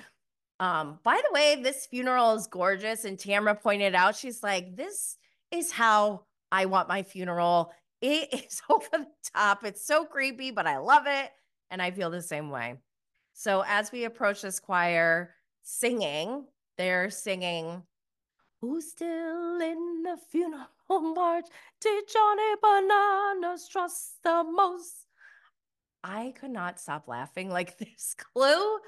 Um, 0.59 0.99
by 1.02 1.21
the 1.23 1.33
way, 1.33 1.61
this 1.62 1.87
funeral 1.87 2.35
is 2.35 2.47
gorgeous. 2.47 3.04
And 3.04 3.18
Tamra 3.18 3.61
pointed 3.61 3.94
out, 3.94 4.16
she's 4.16 4.42
like, 4.42 4.76
this 4.76 5.16
is 5.50 5.71
how 5.71 6.25
I 6.50 6.66
want 6.66 6.88
my 6.88 7.02
funeral. 7.02 7.73
It 8.00 8.28
is 8.47 8.62
over 8.71 8.87
the 8.92 9.06
top. 9.35 9.64
It's 9.64 9.87
so 9.87 10.04
creepy, 10.04 10.50
but 10.50 10.66
I 10.66 10.78
love 10.78 11.04
it. 11.06 11.30
And 11.75 11.83
I 11.83 11.90
feel 11.90 12.09
the 12.09 12.23
same 12.23 12.50
way. 12.50 12.76
So 13.33 13.64
as 13.66 13.90
we 13.90 14.04
approach 14.04 14.43
this 14.43 14.61
choir 14.61 15.35
singing, 15.62 16.47
they're 16.78 17.11
singing, 17.11 17.83
Who's 18.61 18.93
still 18.93 19.61
in 19.61 20.04
the 20.04 20.16
funeral 20.31 20.69
march? 20.88 21.47
Did 21.81 22.04
Johnny 22.09 22.54
Bananas 22.62 23.66
trust 23.66 24.23
the 24.23 24.45
most? 24.45 25.09
I 26.04 26.33
could 26.38 26.52
not 26.52 26.78
stop 26.78 27.09
laughing. 27.09 27.50
Like 27.50 27.76
this 27.78 28.14
clue 28.14 28.78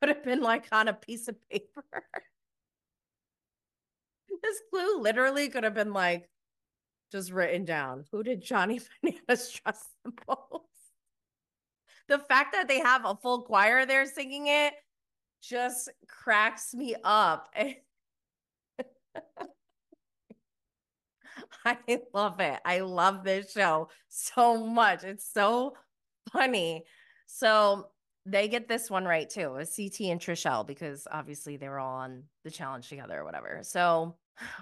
could 0.00 0.08
have 0.08 0.24
been 0.24 0.40
like 0.40 0.64
on 0.72 0.88
a 0.88 0.94
piece 0.94 1.28
of 1.28 1.36
paper. 1.50 1.84
this 4.42 4.62
clue 4.70 4.98
literally 4.98 5.50
could 5.50 5.64
have 5.64 5.74
been 5.74 5.92
like 5.92 6.30
just 7.12 7.32
written 7.32 7.66
down. 7.66 8.06
Who 8.12 8.22
did 8.22 8.40
Johnny 8.40 8.80
Bananas 9.02 9.50
trust 9.50 9.90
the 10.06 10.12
most? 10.26 10.73
The 12.08 12.18
fact 12.18 12.52
that 12.52 12.68
they 12.68 12.80
have 12.80 13.04
a 13.04 13.16
full 13.16 13.42
choir 13.42 13.86
there 13.86 14.06
singing 14.06 14.46
it 14.46 14.74
just 15.42 15.90
cracks 16.08 16.74
me 16.74 16.94
up. 17.04 17.48
I 21.64 21.78
love 22.12 22.40
it. 22.40 22.60
I 22.64 22.80
love 22.80 23.24
this 23.24 23.52
show 23.52 23.88
so 24.08 24.66
much. 24.66 25.04
It's 25.04 25.26
so 25.32 25.74
funny. 26.32 26.84
So 27.26 27.88
they 28.26 28.48
get 28.48 28.68
this 28.68 28.90
one 28.90 29.04
right 29.04 29.28
too. 29.28 29.50
CT 29.54 30.00
and 30.00 30.20
Trishelle 30.20 30.66
because 30.66 31.06
obviously 31.10 31.56
they 31.56 31.68
were 31.68 31.78
all 31.78 31.96
on 31.96 32.24
the 32.44 32.50
challenge 32.50 32.88
together 32.88 33.20
or 33.20 33.24
whatever. 33.24 33.60
So 33.62 34.16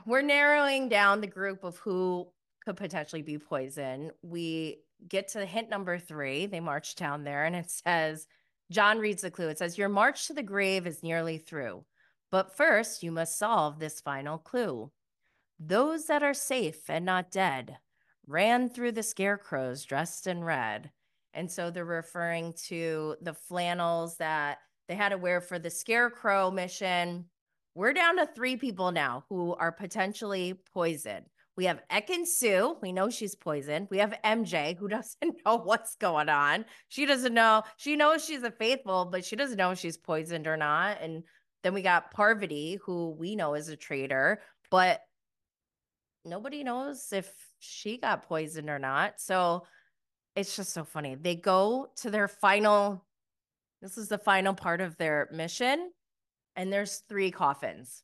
we're 0.07 0.23
narrowing 0.23 0.89
down 0.89 1.21
the 1.21 1.27
group 1.27 1.65
of 1.65 1.77
who 1.79 2.29
could 2.65 2.77
potentially 2.77 3.23
be 3.23 3.39
poison. 3.39 4.11
We 4.23 4.79
get 5.09 5.29
to 5.29 5.45
hint 5.45 5.69
number 5.69 5.99
three. 5.99 6.47
They 6.47 6.61
march 6.61 6.95
down 6.95 7.25
there 7.25 7.45
and 7.45 7.57
it 7.57 7.71
says, 7.71 8.27
John 8.71 8.99
reads 8.99 9.23
the 9.23 9.31
clue. 9.31 9.49
It 9.49 9.59
says, 9.59 9.79
Your 9.79 9.89
march 9.89 10.27
to 10.27 10.35
the 10.35 10.43
grave 10.43 10.87
is 10.87 11.03
nearly 11.03 11.39
through. 11.39 11.85
But 12.31 12.57
first, 12.57 13.03
you 13.03 13.13
must 13.13 13.39
solve 13.39 13.79
this 13.79 14.01
final 14.01 14.39
clue. 14.39 14.91
Those 15.61 16.07
that 16.07 16.23
are 16.23 16.35
safe 16.35 16.89
and 16.89 17.05
not 17.05 17.31
dead 17.31 17.77
ran 18.27 18.71
through 18.71 18.93
the 18.93 19.03
scarecrows 19.03 19.85
dressed 19.85 20.27
in 20.27 20.43
red. 20.43 20.91
And 21.35 21.51
so 21.51 21.71
they're 21.71 21.85
referring 21.85 22.55
to 22.69 23.17
the 23.21 23.35
flannels 23.35 24.17
that 24.17 24.59
they 24.89 24.95
had 24.95 25.11
to 25.11 25.19
wear 25.19 25.41
for 25.41 25.59
the 25.59 25.71
scarecrow 25.71 26.51
mission. 26.51 27.27
We're 27.75 27.93
down 27.93 28.17
to 28.17 28.27
three 28.27 28.57
people 28.57 28.93
now 28.93 29.25
who 29.29 29.55
are 29.55 29.73
potentially 29.73 30.61
poisoned. 30.73 31.27
We 31.63 31.67
have 31.67 31.81
Ekin-Su. 31.93 32.79
We 32.83 32.91
know 32.91 33.09
she's 33.09 33.37
poisoned. 33.37 33.87
We 33.89 33.99
have 33.99 34.19
MJ, 34.25 34.77
who 34.77 34.89
doesn't 34.99 35.37
know 35.47 35.59
what's 35.59 35.95
going 35.95 36.29
on. 36.29 36.65
She 36.89 37.07
doesn't 37.07 37.33
know. 37.33 37.63
She 37.77 37.95
knows 37.95 38.25
she's 38.25 38.43
a 38.43 38.51
faithful, 38.51 39.05
but 39.05 39.25
she 39.25 39.37
doesn't 39.37 39.59
know 39.59 39.71
if 39.71 39.79
she's 39.79 39.97
poisoned 39.97 40.49
or 40.49 40.57
not. 40.57 41.01
And 41.01 41.23
then 41.63 41.73
we 41.73 41.83
got 41.83 42.11
Parvati, 42.11 42.81
who 42.85 43.11
we 43.11 43.37
know 43.37 43.55
is 43.55 43.69
a 43.69 43.77
traitor, 43.77 44.43
but 44.73 45.03
nobody 46.25 46.65
knows 46.65 47.13
if 47.13 47.33
she 47.61 47.97
got 47.97 48.27
poisoned 48.27 48.69
or 48.69 48.81
not. 48.81 49.21
So 49.21 49.65
it's 50.35 50.57
just 50.57 50.73
so 50.73 50.83
funny. 50.83 51.15
They 51.15 51.37
go 51.37 51.93
to 51.99 52.11
their 52.11 52.27
final, 52.27 53.07
this 53.81 53.97
is 53.97 54.09
the 54.09 54.19
final 54.19 54.55
part 54.55 54.81
of 54.81 54.97
their 54.97 55.29
mission, 55.33 55.93
and 56.57 56.73
there's 56.73 57.05
three 57.09 57.31
coffins. 57.31 58.03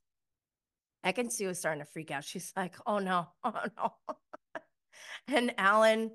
Ekin-Su 1.05 1.49
is 1.49 1.59
starting 1.59 1.81
to 1.83 1.91
freak 1.91 2.11
out. 2.11 2.25
She's 2.25 2.53
like, 2.57 2.75
oh 2.87 2.99
no, 2.99 3.29
oh 3.45 3.55
no. 3.77 3.93
and 5.29 5.55
Alan 5.59 6.11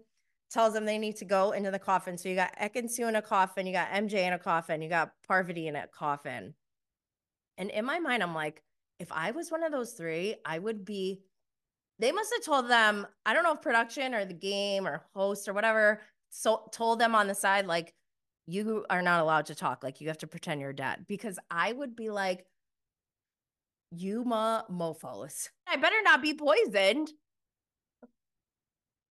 tells 0.52 0.74
them 0.74 0.86
they 0.86 1.00
need 1.00 1.16
to 1.18 1.26
go 1.26 1.52
into 1.52 1.72
the 1.72 1.80
coffin. 1.80 2.18
So 2.18 2.30
you 2.30 2.36
got 2.36 2.56
Ekin-Su 2.58 3.08
in 3.08 3.16
a 3.16 3.22
coffin, 3.22 3.66
you 3.66 3.74
got 3.74 3.90
MJ 3.90 4.14
in 4.28 4.34
a 4.34 4.40
coffin, 4.40 4.82
you 4.82 4.90
got 4.90 5.12
Parvati 5.28 5.68
in 5.68 5.76
a 5.76 5.88
coffin. 5.88 6.54
And 7.58 7.70
in 7.70 7.86
my 7.86 8.00
mind, 8.00 8.24
I'm 8.24 8.34
like, 8.34 8.62
if 9.00 9.12
I 9.12 9.32
was 9.32 9.52
one 9.52 9.64
of 9.64 9.72
those 9.72 9.94
three, 9.94 10.36
I 10.46 10.60
would 10.60 10.86
be. 10.86 11.22
They 12.00 12.12
must 12.12 12.34
have 12.34 12.44
told 12.44 12.70
them, 12.70 13.06
I 13.26 13.34
don't 13.34 13.44
know 13.44 13.54
if 13.54 13.62
production 13.62 14.16
or 14.16 14.26
the 14.26 14.34
game 14.34 14.88
or 14.88 15.04
host 15.14 15.48
or 15.48 15.54
whatever, 15.54 16.02
so 16.30 16.68
told 16.72 17.00
them 17.00 17.14
on 17.14 17.28
the 17.28 17.36
side, 17.36 17.68
like, 17.68 17.94
you 18.48 18.86
are 18.90 19.02
not 19.02 19.22
allowed 19.22 19.46
to 19.46 19.56
talk. 19.56 19.84
Like, 19.84 20.02
you 20.02 20.08
have 20.08 20.18
to 20.20 20.28
pretend 20.28 20.60
you're 20.60 20.74
dead. 20.74 21.06
Because 21.08 21.38
I 21.52 21.72
would 21.72 21.96
be 21.96 22.10
like, 22.10 22.46
Yuma 23.96 24.66
mofos. 24.72 25.50
I 25.68 25.78
better 25.78 26.02
not 26.04 26.22
be 26.22 26.34
poisoned. 26.34 27.12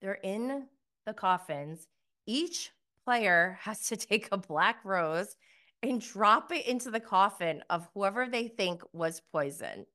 They're 0.02 0.20
in 0.24 0.68
the 1.06 1.14
coffins. 1.14 1.88
Each 2.28 2.72
player 3.06 3.58
has 3.62 3.88
to 3.88 3.96
take 3.98 4.28
a 4.32 4.38
black 4.38 4.78
rose 4.84 5.36
and 5.82 6.02
drop 6.02 6.52
it 6.52 6.66
into 6.66 6.92
the 6.92 7.00
coffin 7.00 7.64
of 7.70 7.88
whoever 7.94 8.28
they 8.28 8.48
think 8.48 8.82
was 8.94 9.22
poisoned. 9.32 9.86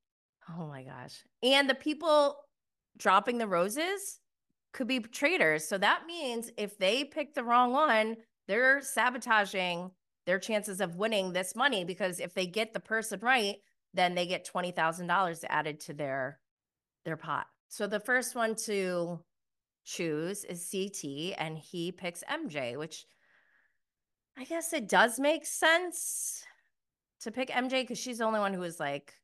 Oh 0.49 0.67
my 0.67 0.83
gosh. 0.83 1.25
And 1.43 1.69
the 1.69 1.75
people 1.75 2.37
dropping 2.97 3.39
the 3.39 3.47
roses 3.47 4.21
could 4.73 4.87
be 4.87 5.01
traitors. 5.01 5.67
So 5.67 5.79
that 5.79 6.07
means 6.07 6.51
if 6.57 6.79
they 6.79 7.05
pick 7.05 7.35
the 7.35 7.45
wrong 7.45 7.73
one, 7.73 8.17
they're 8.47 8.81
sabotaging 8.83 9.91
their 10.27 10.39
chances 10.39 10.81
of 10.81 10.97
winning 10.97 11.33
this 11.33 11.57
money 11.57 11.85
because 11.85 12.21
if 12.21 12.35
they 12.35 12.47
get 12.47 12.73
the 12.73 12.81
person 12.81 13.21
right, 13.23 13.57
then 13.95 14.15
they 14.15 14.27
get 14.27 14.49
$20,000 14.53 15.45
added 15.49 15.81
to 15.81 15.95
their 15.95 16.39
their 17.05 17.17
pot. 17.17 17.47
So 17.69 17.87
the 17.87 18.01
first 18.01 18.35
one 18.35 18.55
to 18.67 19.21
choose 19.85 20.45
is 20.45 20.69
CT 20.71 21.35
and 21.39 21.57
he 21.57 21.93
picks 21.93 22.23
MJ, 22.31 22.77
which 22.77 23.07
I 24.39 24.45
guess 24.45 24.73
it 24.73 24.89
does 24.89 25.19
make 25.19 25.47
sense 25.47 26.45
to 27.23 27.31
pick 27.31 27.49
MJ 27.49 27.87
cuz 27.87 27.99
she's 27.99 28.19
the 28.19 28.25
only 28.25 28.41
one 28.41 28.53
who 28.53 28.63
is 28.63 28.79
like 28.79 29.15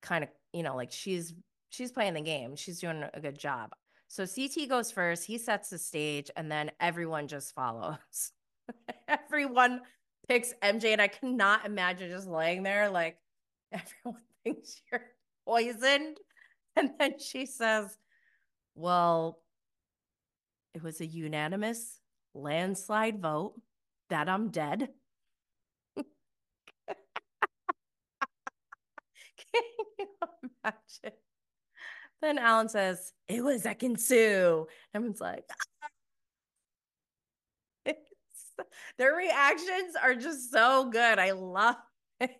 kind 0.00 0.24
of, 0.24 0.30
you 0.52 0.62
know, 0.62 0.74
like 0.74 0.90
she's 0.90 1.34
she's 1.70 1.92
playing 1.92 2.14
the 2.14 2.20
game. 2.20 2.56
She's 2.56 2.80
doing 2.80 3.04
a 3.12 3.20
good 3.20 3.38
job. 3.38 3.74
So 4.08 4.24
CT 4.26 4.68
goes 4.68 4.90
first, 4.90 5.24
he 5.24 5.36
sets 5.36 5.70
the 5.70 5.78
stage, 5.78 6.30
and 6.36 6.50
then 6.50 6.70
everyone 6.80 7.26
just 7.26 7.54
follows. 7.54 8.32
everyone 9.08 9.82
picks 10.28 10.54
MJ, 10.62 10.92
and 10.92 11.02
I 11.02 11.08
cannot 11.08 11.66
imagine 11.66 12.10
just 12.10 12.28
laying 12.28 12.62
there 12.62 12.88
like 12.88 13.18
everyone 13.72 14.22
thinks 14.44 14.80
you're 14.90 15.04
poisoned. 15.46 16.18
And 16.76 16.90
then 16.98 17.18
she 17.18 17.46
says, 17.46 17.96
Well, 18.74 19.38
it 20.74 20.82
was 20.82 21.00
a 21.00 21.06
unanimous 21.06 22.00
landslide 22.34 23.20
vote 23.20 23.54
that 24.10 24.28
I'm 24.28 24.50
dead. 24.50 24.88
Can 25.96 26.04
you 29.98 30.06
imagine? 30.42 31.16
Then 32.20 32.38
Alan 32.38 32.68
says, 32.68 33.12
It 33.28 33.42
was 33.42 33.64
Ekin-Su. 33.64 34.66
Everyone's 34.94 35.20
like, 35.20 35.44
their 38.98 39.14
reactions 39.14 39.96
are 40.02 40.14
just 40.14 40.50
so 40.50 40.90
good. 40.90 41.18
I 41.18 41.32
love 41.32 41.76
it. 42.20 42.36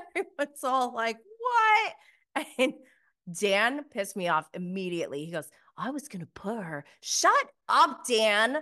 Everyone's 0.16 0.64
all 0.64 0.94
like, 0.94 1.16
What? 1.38 2.46
And 2.58 2.72
Dan 3.38 3.84
pissed 3.92 4.16
me 4.16 4.28
off 4.28 4.48
immediately. 4.54 5.24
He 5.24 5.32
goes, 5.32 5.48
I 5.76 5.90
was 5.90 6.08
going 6.08 6.20
to 6.20 6.32
put 6.34 6.62
her. 6.62 6.84
Shut 7.00 7.32
up, 7.68 8.04
Dan. 8.06 8.58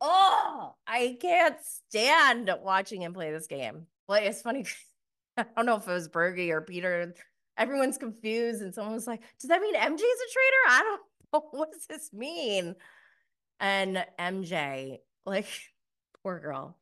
Oh, 0.00 0.74
I 0.86 1.16
can't 1.20 1.56
stand 1.62 2.50
watching 2.62 3.02
him 3.02 3.14
play 3.14 3.32
this 3.32 3.46
game. 3.46 3.86
Well, 4.08 4.20
it's 4.22 4.42
funny. 4.42 4.64
I 5.36 5.44
don't 5.56 5.66
know 5.66 5.76
if 5.76 5.88
it 5.88 5.92
was 5.92 6.08
Bergie 6.08 6.50
or 6.50 6.60
Peter. 6.60 7.14
Everyone's 7.56 7.98
confused, 7.98 8.62
and 8.62 8.72
someone 8.72 8.94
was 8.94 9.06
like, 9.06 9.22
"Does 9.40 9.48
that 9.48 9.60
mean 9.60 9.74
MJ's 9.74 10.00
a 10.00 10.32
traitor?" 10.32 10.68
I 10.68 10.82
don't 10.82 11.00
know. 11.32 11.48
What 11.50 11.72
does 11.72 11.86
this 11.86 12.12
mean? 12.12 12.76
And 13.60 14.04
MJ, 14.18 14.98
like, 15.26 15.46
poor 16.22 16.38
girl. 16.38 16.76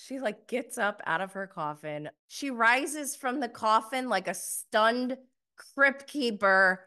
She 0.00 0.20
like 0.20 0.46
gets 0.46 0.78
up 0.78 1.02
out 1.06 1.20
of 1.20 1.32
her 1.32 1.48
coffin. 1.48 2.08
She 2.28 2.52
rises 2.52 3.16
from 3.16 3.40
the 3.40 3.48
coffin 3.48 4.08
like 4.08 4.28
a 4.28 4.34
stunned 4.34 5.16
crypt 5.74 6.06
keeper. 6.06 6.84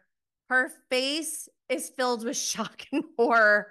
Her 0.48 0.72
face 0.90 1.50
is 1.68 1.90
filled 1.90 2.24
with 2.24 2.38
shock 2.38 2.88
and 2.94 3.04
horror. 3.18 3.68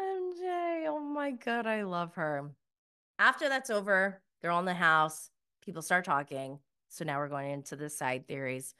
MJ, 0.00 0.86
oh 0.88 0.98
my 0.98 1.30
God, 1.30 1.68
I 1.68 1.84
love 1.84 2.16
her. 2.16 2.50
After 3.20 3.48
that's 3.48 3.70
over, 3.70 4.20
they're 4.42 4.50
all 4.50 4.58
in 4.58 4.66
the 4.66 4.74
house. 4.74 5.30
People 5.64 5.82
start 5.82 6.04
talking. 6.04 6.58
So 6.88 7.04
now 7.04 7.18
we're 7.18 7.28
going 7.28 7.52
into 7.52 7.76
the 7.76 7.88
side 7.88 8.26
theories. 8.26 8.74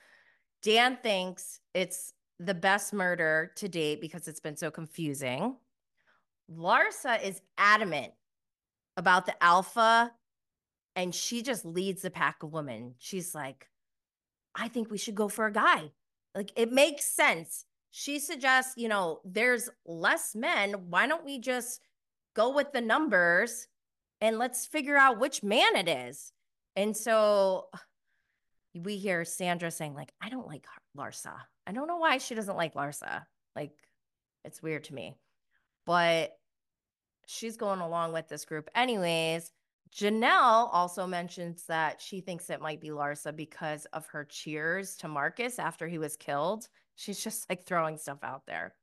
Dan 0.61 0.99
thinks 1.04 1.61
it's 1.73 2.14
the 2.40 2.54
best 2.54 2.93
murder 2.93 3.52
to 3.57 3.69
date 3.69 4.00
because 4.00 4.26
it's 4.26 4.40
been 4.40 4.57
so 4.57 4.73
confusing. 4.73 5.54
Larsa 6.51 7.23
is 7.23 7.41
adamant 7.59 8.13
about 8.97 9.27
the 9.27 9.43
alpha 9.43 10.13
and 10.97 11.15
she 11.15 11.43
just 11.43 11.65
leads 11.65 12.03
the 12.03 12.11
pack 12.11 12.43
of 12.43 12.53
women. 12.53 12.95
She's 12.99 13.35
like, 13.35 13.69
I 14.55 14.69
think 14.69 14.91
we 14.91 14.99
should 14.99 15.15
go 15.15 15.29
for 15.29 15.47
a 15.47 15.53
guy. 15.53 15.91
Like 16.35 16.53
it 16.57 16.73
makes 16.73 17.05
sense 17.05 17.65
she 17.97 18.19
suggests, 18.19 18.75
you 18.77 18.89
know, 18.89 19.21
there's 19.25 19.71
less 19.87 20.35
men. 20.35 20.91
Why 20.91 21.07
don't 21.07 21.25
we 21.25 21.39
just 21.39 21.81
go 22.35 22.53
with 22.53 22.73
the 22.73 22.81
numbers 22.81 23.69
and 24.21 24.37
let's 24.37 24.67
figure 24.67 24.97
out 24.97 25.21
which 25.21 25.45
man 25.45 25.77
it 25.77 25.89
is? 25.89 26.33
And 26.75 26.97
so 26.97 27.69
we 28.75 28.97
hear 28.97 29.25
Sandra 29.25 29.71
saying, 29.71 29.95
like, 29.95 30.13
I 30.21 30.29
don't 30.29 30.49
like 30.49 30.67
Larsa. 30.99 31.35
I 31.69 31.71
don't 31.71 31.87
know 31.87 31.99
why 31.99 32.19
she 32.19 32.35
doesn't 32.35 32.57
like 32.57 32.75
Larsa. 32.75 33.27
Like, 33.55 33.71
it's 34.45 34.61
weird 34.61 34.83
to 34.85 34.95
me. 34.95 35.15
But 35.86 36.32
she's 37.26 37.56
going 37.56 37.80
along 37.80 38.12
with 38.12 38.28
this 38.28 38.44
group 38.44 38.68
anyways. 38.75 39.50
Janelle 39.94 40.68
also 40.73 41.06
mentions 41.06 41.66
that 41.66 42.00
she 42.00 42.20
thinks 42.20 42.50
it 42.50 42.60
might 42.60 42.80
be 42.80 42.88
Larsa 42.88 43.34
because 43.34 43.86
of 43.92 44.06
her 44.06 44.25
cheers 44.25 44.97
to 44.97 45.08
Marcus 45.08 45.58
after 45.58 45.86
he 45.86 45.99
was 45.99 46.16
killed. 46.16 46.68
She's 46.97 47.23
just 47.23 47.49
like 47.49 47.64
throwing 47.64 47.97
stuff 47.97 48.18
out 48.25 48.42
there. 48.47 48.75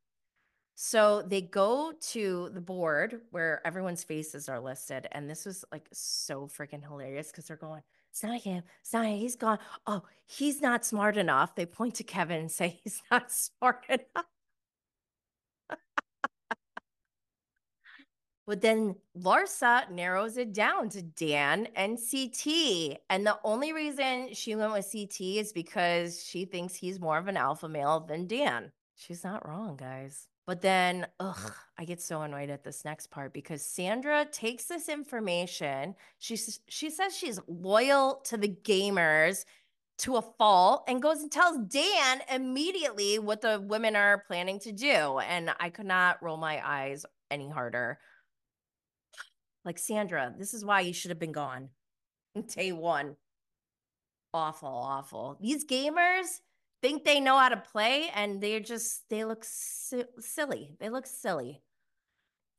So 0.76 1.22
they 1.22 1.42
go 1.42 1.94
to 2.12 2.50
the 2.54 2.62
board 2.62 3.22
where 3.30 3.62
everyone's 3.68 4.04
faces 4.04 4.48
are 4.48 4.60
listed. 4.60 5.08
And 5.12 5.30
this 5.30 5.46
was 5.46 5.66
like 5.72 5.88
so 5.92 6.48
freaking 6.48 6.82
hilarious 6.82 7.28
because 7.28 7.46
they're 7.46 7.58
going, 7.58 7.84
it's 8.10 8.24
not 8.24 8.42
him. 8.42 8.64
It's 8.82 8.94
not 8.94 9.06
him. 9.06 9.18
He's 9.18 9.36
gone. 9.36 9.60
Oh, 9.86 10.04
he's 10.26 10.62
not 10.62 10.86
smart 10.86 11.18
enough. 11.18 11.56
They 11.56 11.66
point 11.66 11.96
to 11.96 12.04
Kevin 12.04 12.40
and 12.40 12.52
say 12.52 12.80
he's 12.84 13.02
not 13.12 13.32
smart 13.60 13.86
enough. 13.90 14.26
But 18.52 18.60
then 18.60 18.98
Larsa 19.18 19.90
narrows 19.90 20.36
it 20.36 20.52
down 20.52 20.90
to 20.90 21.02
Dan 21.02 21.70
and 21.74 21.98
CT. 21.98 22.98
And 23.10 23.26
the 23.26 23.40
only 23.46 23.72
reason 23.72 24.34
she 24.34 24.58
went 24.58 24.74
with 24.74 24.92
CT 24.92 25.22
is 25.22 25.54
because 25.54 26.22
she 26.22 26.44
thinks 26.44 26.76
he's 26.76 27.00
more 27.00 27.18
of 27.18 27.30
an 27.30 27.38
alpha 27.38 27.70
male 27.70 28.02
than 28.02 28.28
Dan. 28.28 28.74
She's 28.94 29.24
not 29.24 29.48
wrong, 29.48 29.78
guys. 29.78 30.28
But 30.46 30.60
then, 30.60 31.08
ugh, 31.22 31.54
I 31.78 31.86
get 31.86 32.02
so 32.02 32.24
annoyed 32.24 32.50
at 32.50 32.66
this 32.66 32.84
next 32.84 33.08
part 33.08 33.32
because 33.32 33.66
Sandra 33.66 34.26
takes 34.26 34.66
this 34.66 34.90
information. 34.90 35.96
She, 36.20 36.38
she 36.68 36.90
says 36.90 37.16
she's 37.16 37.40
loyal 37.48 38.20
to 38.26 38.36
the 38.36 38.50
gamers 38.50 39.46
to 40.00 40.18
a 40.18 40.22
fault 40.22 40.84
and 40.90 41.02
goes 41.02 41.22
and 41.22 41.32
tells 41.32 41.58
Dan 41.70 42.22
immediately 42.30 43.18
what 43.18 43.40
the 43.40 43.62
women 43.62 43.96
are 43.96 44.26
planning 44.28 44.60
to 44.60 44.74
do. 44.74 45.20
And 45.20 45.52
I 45.62 45.70
could 45.70 45.86
not 45.86 46.22
roll 46.22 46.36
my 46.36 46.62
eyes 46.62 47.06
any 47.30 47.50
harder. 47.50 47.98
Like 49.64 49.78
Sandra, 49.78 50.34
this 50.38 50.54
is 50.54 50.66
why 50.66 50.82
you 50.82 50.94
should 50.94 51.10
have 51.12 51.20
been 51.20 51.32
gone. 51.32 51.70
Day 52.56 52.72
one. 52.72 53.16
Awful, 54.34 54.70
awful. 54.70 55.38
These 55.42 55.66
gamers 55.66 56.40
think 56.82 57.04
they 57.04 57.20
know 57.20 57.38
how 57.38 57.50
to 57.50 57.58
play 57.58 58.10
and 58.16 58.42
they're 58.42 58.60
just, 58.60 59.08
they 59.10 59.26
look 59.26 59.44
si- 59.44 60.06
silly. 60.20 60.76
They 60.80 60.90
look 60.90 61.06
silly. 61.06 61.62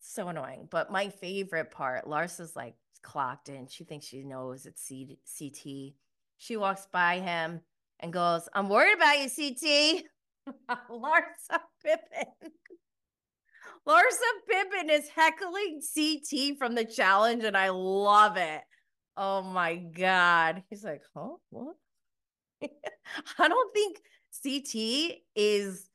So 0.00 0.28
annoying. 0.28 0.68
But 0.70 0.92
my 0.92 1.08
favorite 1.08 1.70
part, 1.70 2.06
Larsa's 2.06 2.54
like 2.54 2.74
clocked 3.02 3.48
in. 3.48 3.66
She 3.66 3.84
thinks 3.84 4.06
she 4.06 4.22
knows 4.22 4.66
it's 4.66 4.82
C- 4.82 5.18
CT. 5.38 5.94
She 6.38 6.56
walks 6.56 6.86
by 6.92 7.20
him 7.20 7.60
and 8.00 8.12
goes, 8.12 8.48
I'm 8.52 8.68
worried 8.68 8.96
about 8.96 9.18
you, 9.18 9.30
CT. 9.30 10.04
Larsa 10.90 11.60
Pippen. 11.82 12.52
Larsa 13.86 14.32
Pippen 14.48 14.90
is 14.90 15.08
heckling 15.08 15.80
CT 15.94 16.56
from 16.56 16.74
the 16.74 16.84
challenge, 16.84 17.42
and 17.44 17.56
I 17.56 17.70
love 17.70 18.36
it. 18.36 18.60
Oh 19.16 19.42
my 19.42 19.76
God. 19.76 20.62
He's 20.70 20.84
like, 20.84 21.02
huh? 21.14 21.30
What? 21.50 21.74
I 23.38 23.48
don't 23.48 23.74
think 23.74 24.00
CT 24.42 25.18
is 25.34 25.88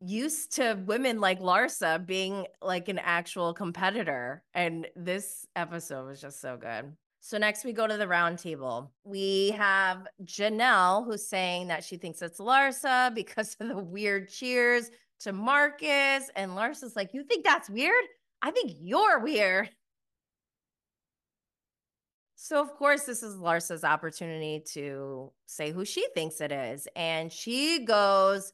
used 0.00 0.54
to 0.56 0.80
women 0.86 1.20
like 1.20 1.40
Larsa 1.40 2.04
being 2.04 2.46
like 2.62 2.88
an 2.88 2.98
actual 2.98 3.52
competitor. 3.52 4.42
And 4.54 4.86
this 4.94 5.46
episode 5.56 6.06
was 6.06 6.20
just 6.20 6.40
so 6.40 6.56
good. 6.56 6.92
So 7.20 7.36
next 7.36 7.64
we 7.64 7.72
go 7.72 7.86
to 7.86 7.96
the 7.96 8.06
round 8.06 8.38
table. 8.38 8.92
We 9.04 9.50
have 9.50 10.06
Janelle 10.24 11.04
who's 11.04 11.28
saying 11.28 11.68
that 11.68 11.82
she 11.82 11.96
thinks 11.96 12.22
it's 12.22 12.38
Larsa 12.38 13.12
because 13.14 13.56
of 13.60 13.68
the 13.68 13.78
weird 13.78 14.28
cheers 14.28 14.90
to 15.20 15.32
Marcus, 15.32 16.30
and 16.36 16.54
Lars 16.54 16.82
is 16.82 16.96
like, 16.96 17.14
You 17.14 17.24
think 17.24 17.44
that's 17.44 17.70
weird? 17.70 18.04
I 18.42 18.50
think 18.50 18.72
you're 18.80 19.20
weird. 19.20 19.70
So, 22.36 22.62
of 22.62 22.72
course, 22.76 23.02
this 23.02 23.24
is 23.24 23.34
Larsa's 23.34 23.82
opportunity 23.82 24.62
to 24.74 25.32
say 25.46 25.72
who 25.72 25.84
she 25.84 26.06
thinks 26.14 26.40
it 26.40 26.52
is. 26.52 26.86
And 26.94 27.32
she 27.32 27.84
goes 27.84 28.52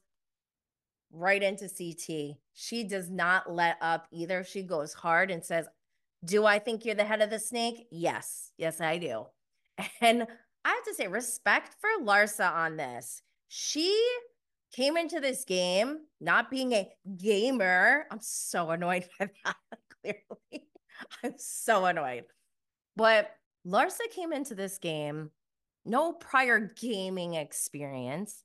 right 1.13 1.43
into 1.43 1.69
CT. 1.69 2.39
She 2.55 2.85
does 2.85 3.11
not 3.11 3.53
let 3.53 3.77
up 3.81 4.07
either. 4.11 4.43
She 4.43 4.63
goes 4.63 4.95
hard 4.95 5.31
and 5.31 5.45
says, 5.45 5.67
Do 6.25 6.47
I 6.47 6.59
think 6.59 6.85
you're 6.85 6.95
the 6.95 7.05
head 7.05 7.21
of 7.21 7.31
the 7.31 7.39
snake? 7.39 7.87
Yes. 7.91 8.53
Yes, 8.57 8.81
I 8.81 8.99
do. 8.99 9.27
And 10.01 10.27
I 10.65 10.69
have 10.69 10.85
to 10.85 10.95
say, 10.95 11.09
respect 11.09 11.77
for 11.81 12.05
Larsa 12.05 12.51
on 12.51 12.77
this. 12.77 13.23
She 13.49 13.95
came 14.75 14.97
into 14.97 15.21
this 15.21 15.45
game 15.45 15.99
not 16.21 16.51
being 16.51 16.73
a 16.73 16.89
gamer. 17.17 18.07
I'm 18.11 18.21
so 18.21 18.71
annoyed 18.71 19.09
by 19.19 19.31
that, 19.45 19.57
clearly. 20.03 20.67
I'm 21.23 21.35
so 21.37 21.85
annoyed. 21.85 22.25
But 22.97 23.31
Larsa 23.67 24.11
came 24.11 24.33
into 24.33 24.55
this 24.55 24.79
game, 24.79 25.31
no 25.85 26.13
prior 26.13 26.73
gaming 26.81 27.35
experience. 27.35 28.43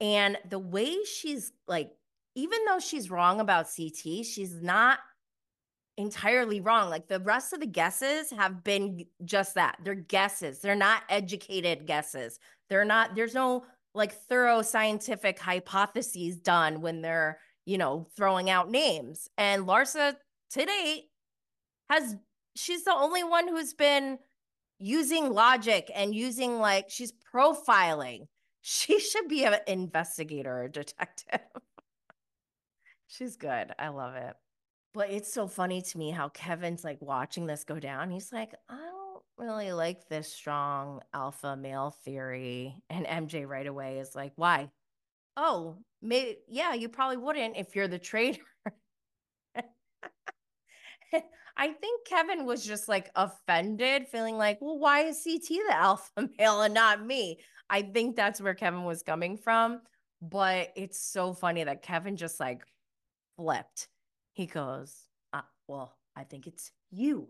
And 0.00 0.38
the 0.48 0.58
way 0.58 0.96
she's 1.04 1.52
like, 1.66 1.90
even 2.34 2.64
though 2.66 2.78
she's 2.78 3.10
wrong 3.10 3.40
about 3.40 3.66
CT, 3.74 4.24
she's 4.24 4.62
not 4.62 4.98
entirely 5.96 6.60
wrong. 6.60 6.88
Like 6.88 7.08
the 7.08 7.20
rest 7.20 7.52
of 7.52 7.60
the 7.60 7.66
guesses 7.66 8.30
have 8.30 8.64
been 8.64 9.04
just 9.24 9.54
that. 9.54 9.78
They're 9.84 9.94
guesses. 9.94 10.60
They're 10.60 10.74
not 10.74 11.02
educated 11.08 11.86
guesses. 11.86 12.38
They're 12.68 12.84
not, 12.84 13.14
there's 13.14 13.34
no 13.34 13.64
like 13.94 14.12
thorough 14.12 14.62
scientific 14.62 15.38
hypotheses 15.38 16.36
done 16.36 16.80
when 16.80 17.02
they're, 17.02 17.38
you 17.64 17.78
know, 17.78 18.06
throwing 18.16 18.48
out 18.48 18.70
names. 18.70 19.28
And 19.36 19.66
Larsa 19.66 20.14
to 20.50 20.64
date 20.64 21.04
has, 21.88 22.16
she's 22.54 22.84
the 22.84 22.94
only 22.94 23.24
one 23.24 23.48
who's 23.48 23.74
been 23.74 24.18
using 24.78 25.32
logic 25.32 25.90
and 25.94 26.14
using 26.14 26.58
like, 26.58 26.86
she's 26.88 27.12
profiling. 27.32 28.26
She 28.62 29.00
should 29.00 29.26
be 29.26 29.44
an 29.44 29.56
investigator 29.66 30.64
or 30.64 30.68
detective. 30.68 31.40
she's 33.06 33.36
good. 33.36 33.72
I 33.78 33.88
love 33.88 34.16
it. 34.16 34.34
But 34.92 35.08
it's 35.08 35.32
so 35.32 35.48
funny 35.48 35.80
to 35.80 35.98
me 35.98 36.10
how 36.10 36.28
Kevin's 36.28 36.84
like 36.84 36.98
watching 37.00 37.46
this 37.46 37.64
go 37.64 37.80
down. 37.80 38.10
He's 38.10 38.30
like, 38.34 38.52
I 38.68 38.76
really 39.40 39.72
like 39.72 40.08
this 40.08 40.32
strong 40.32 41.00
alpha 41.12 41.56
male 41.56 41.90
theory. 42.04 42.76
And 42.88 43.06
MJ 43.06 43.44
right 43.44 43.66
away 43.66 43.98
is 43.98 44.14
like, 44.14 44.32
why? 44.36 44.70
Oh, 45.36 45.78
maybe, 46.02 46.38
yeah, 46.48 46.74
you 46.74 46.88
probably 46.88 47.16
wouldn't 47.16 47.56
if 47.56 47.74
you're 47.74 47.88
the 47.88 47.98
traitor. 47.98 48.42
I 51.56 51.68
think 51.72 52.06
Kevin 52.06 52.46
was 52.46 52.64
just 52.64 52.88
like 52.88 53.10
offended, 53.14 54.08
feeling 54.08 54.38
like, 54.38 54.58
well, 54.60 54.78
why 54.78 55.00
is 55.00 55.22
CT 55.24 55.48
the 55.68 55.74
alpha 55.74 56.28
male 56.38 56.62
and 56.62 56.74
not 56.74 57.04
me? 57.04 57.40
I 57.68 57.82
think 57.82 58.16
that's 58.16 58.40
where 58.40 58.54
Kevin 58.54 58.84
was 58.84 59.02
coming 59.02 59.36
from. 59.36 59.80
But 60.22 60.68
it's 60.76 61.00
so 61.00 61.32
funny 61.32 61.64
that 61.64 61.82
Kevin 61.82 62.16
just 62.16 62.38
like 62.40 62.62
flipped 63.36 63.88
he 64.32 64.46
goes, 64.46 64.94
uh, 65.32 65.42
Well, 65.66 65.94
I 66.16 66.24
think 66.24 66.46
it's 66.46 66.70
you. 66.90 67.28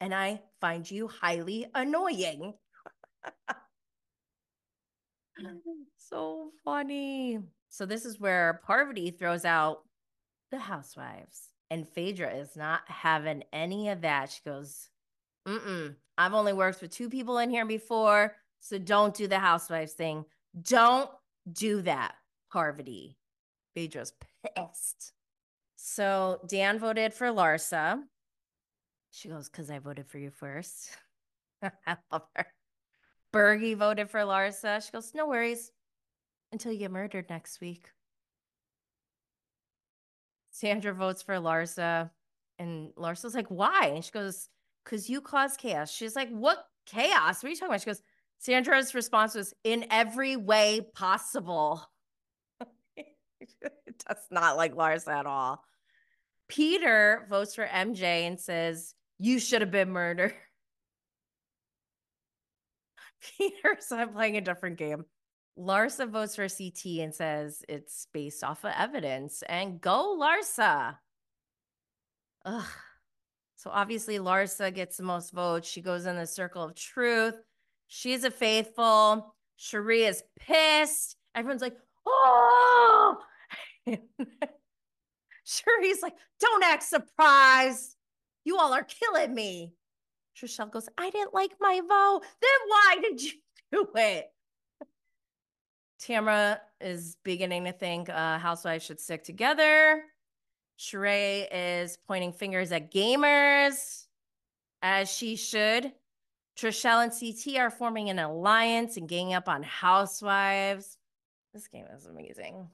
And 0.00 0.14
I 0.14 0.40
find 0.60 0.88
you 0.88 1.08
highly 1.08 1.66
annoying. 1.74 2.54
so 5.96 6.50
funny. 6.64 7.38
So, 7.68 7.86
this 7.86 8.04
is 8.04 8.18
where 8.18 8.60
Parvati 8.64 9.10
throws 9.10 9.44
out 9.44 9.82
the 10.50 10.58
housewives. 10.58 11.48
And 11.70 11.86
Phaedra 11.86 12.34
is 12.34 12.56
not 12.56 12.80
having 12.86 13.44
any 13.52 13.90
of 13.90 14.00
that. 14.00 14.30
She 14.30 14.40
goes, 14.44 14.88
Mm-mm. 15.46 15.94
I've 16.16 16.34
only 16.34 16.52
worked 16.52 16.82
with 16.82 16.90
two 16.90 17.08
people 17.08 17.38
in 17.38 17.50
here 17.50 17.66
before. 17.66 18.34
So 18.60 18.78
don't 18.78 19.14
do 19.14 19.26
the 19.28 19.38
housewives 19.38 19.92
thing. 19.92 20.24
Don't 20.60 21.10
do 21.50 21.82
that, 21.82 22.14
Parvati. 22.52 23.16
Phaedra's 23.74 24.12
pissed. 24.42 25.12
So 25.76 26.40
Dan 26.46 26.78
voted 26.78 27.14
for 27.14 27.28
Larsa. 27.28 28.00
She 29.18 29.28
goes, 29.28 29.48
because 29.48 29.68
I 29.68 29.80
voted 29.80 30.06
for 30.06 30.18
you 30.18 30.30
first. 30.30 30.90
I 31.62 31.96
love 32.12 32.22
her. 32.36 32.46
Bergie 33.34 33.76
voted 33.76 34.10
for 34.10 34.20
Larsa. 34.20 34.84
She 34.84 34.92
goes, 34.92 35.12
no 35.12 35.26
worries 35.26 35.72
until 36.52 36.70
you 36.70 36.78
get 36.78 36.92
murdered 36.92 37.28
next 37.28 37.60
week. 37.60 37.90
Sandra 40.52 40.94
votes 40.94 41.22
for 41.22 41.34
Larsa. 41.34 42.10
And 42.60 42.94
Larsa's 42.94 43.34
like, 43.34 43.48
why? 43.48 43.90
And 43.92 44.04
she 44.04 44.12
goes, 44.12 44.48
because 44.84 45.10
you 45.10 45.20
caused 45.20 45.58
chaos. 45.58 45.90
She's 45.90 46.14
like, 46.14 46.30
what 46.30 46.64
chaos? 46.86 47.42
What 47.42 47.48
are 47.48 47.50
you 47.50 47.56
talking 47.56 47.72
about? 47.72 47.80
She 47.80 47.86
goes, 47.86 48.02
Sandra's 48.38 48.94
response 48.94 49.34
was, 49.34 49.52
in 49.64 49.84
every 49.90 50.36
way 50.36 50.80
possible. 50.94 51.82
does 54.06 54.26
not 54.30 54.56
like 54.56 54.76
Larsa 54.76 55.08
at 55.08 55.26
all. 55.26 55.64
Peter 56.46 57.26
votes 57.28 57.56
for 57.56 57.66
MJ 57.66 58.26
and 58.26 58.38
says, 58.38 58.94
You 59.18 59.38
should 59.38 59.62
have 59.62 59.70
been 59.70 59.90
murdered. 59.90 60.34
Peter's 63.38 63.90
I'm 63.90 64.12
playing 64.12 64.36
a 64.36 64.40
different 64.40 64.78
game. 64.78 65.04
Larsa 65.58 66.08
votes 66.08 66.36
for 66.36 66.48
CT 66.48 67.00
and 67.00 67.14
says 67.14 67.62
it's 67.68 68.06
based 68.12 68.44
off 68.44 68.64
of 68.64 68.72
evidence. 68.76 69.42
And 69.48 69.80
go, 69.80 70.16
Larsa. 70.20 70.96
Ugh. 72.44 72.64
So 73.56 73.70
obviously, 73.70 74.18
Larsa 74.18 74.72
gets 74.72 74.98
the 74.98 75.02
most 75.02 75.32
votes. 75.32 75.68
She 75.68 75.82
goes 75.82 76.06
in 76.06 76.14
the 76.14 76.28
circle 76.28 76.62
of 76.62 76.76
truth. 76.76 77.34
She's 77.88 78.22
a 78.22 78.30
faithful. 78.30 79.34
Sheree 79.58 80.08
is 80.08 80.22
pissed. 80.38 81.16
Everyone's 81.34 81.62
like, 81.62 81.76
oh. 82.06 83.16
He's 83.84 83.98
like, 86.02 86.14
don't 86.38 86.62
act 86.62 86.84
surprised. 86.84 87.96
You 88.48 88.56
all 88.56 88.72
are 88.72 88.82
killing 88.82 89.34
me. 89.34 89.74
Trishelle 90.34 90.72
goes, 90.72 90.88
I 90.96 91.10
didn't 91.10 91.34
like 91.34 91.50
my 91.60 91.82
vote. 91.86 92.22
Then 92.40 92.60
why 92.66 92.96
did 93.02 93.22
you 93.22 93.32
do 93.72 93.88
it? 93.94 94.32
Tamra 96.00 96.58
is 96.80 97.18
beginning 97.24 97.66
to 97.66 97.72
think 97.72 98.08
uh, 98.08 98.38
housewives 98.38 98.86
should 98.86 99.00
stick 99.00 99.22
together. 99.22 100.02
Sheree 100.78 101.46
is 101.52 101.98
pointing 102.06 102.32
fingers 102.32 102.72
at 102.72 102.90
gamers, 102.90 104.06
as 104.80 105.12
she 105.12 105.36
should. 105.36 105.92
Trishelle 106.58 107.02
and 107.02 107.12
CT 107.12 107.58
are 107.58 107.68
forming 107.68 108.08
an 108.08 108.18
alliance 108.18 108.96
and 108.96 109.06
ganging 109.06 109.34
up 109.34 109.46
on 109.46 109.62
housewives. 109.62 110.96
This 111.52 111.68
game 111.68 111.84
is 111.94 112.06
amazing. 112.06 112.70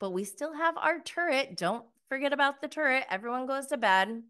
But 0.00 0.10
we 0.10 0.24
still 0.24 0.52
have 0.52 0.76
our 0.76 0.98
turret. 0.98 1.56
Don't 1.56 1.84
forget 2.08 2.32
about 2.32 2.60
the 2.60 2.66
turret. 2.66 3.04
Everyone 3.08 3.46
goes 3.46 3.68
to 3.68 3.76
bed. 3.76 4.24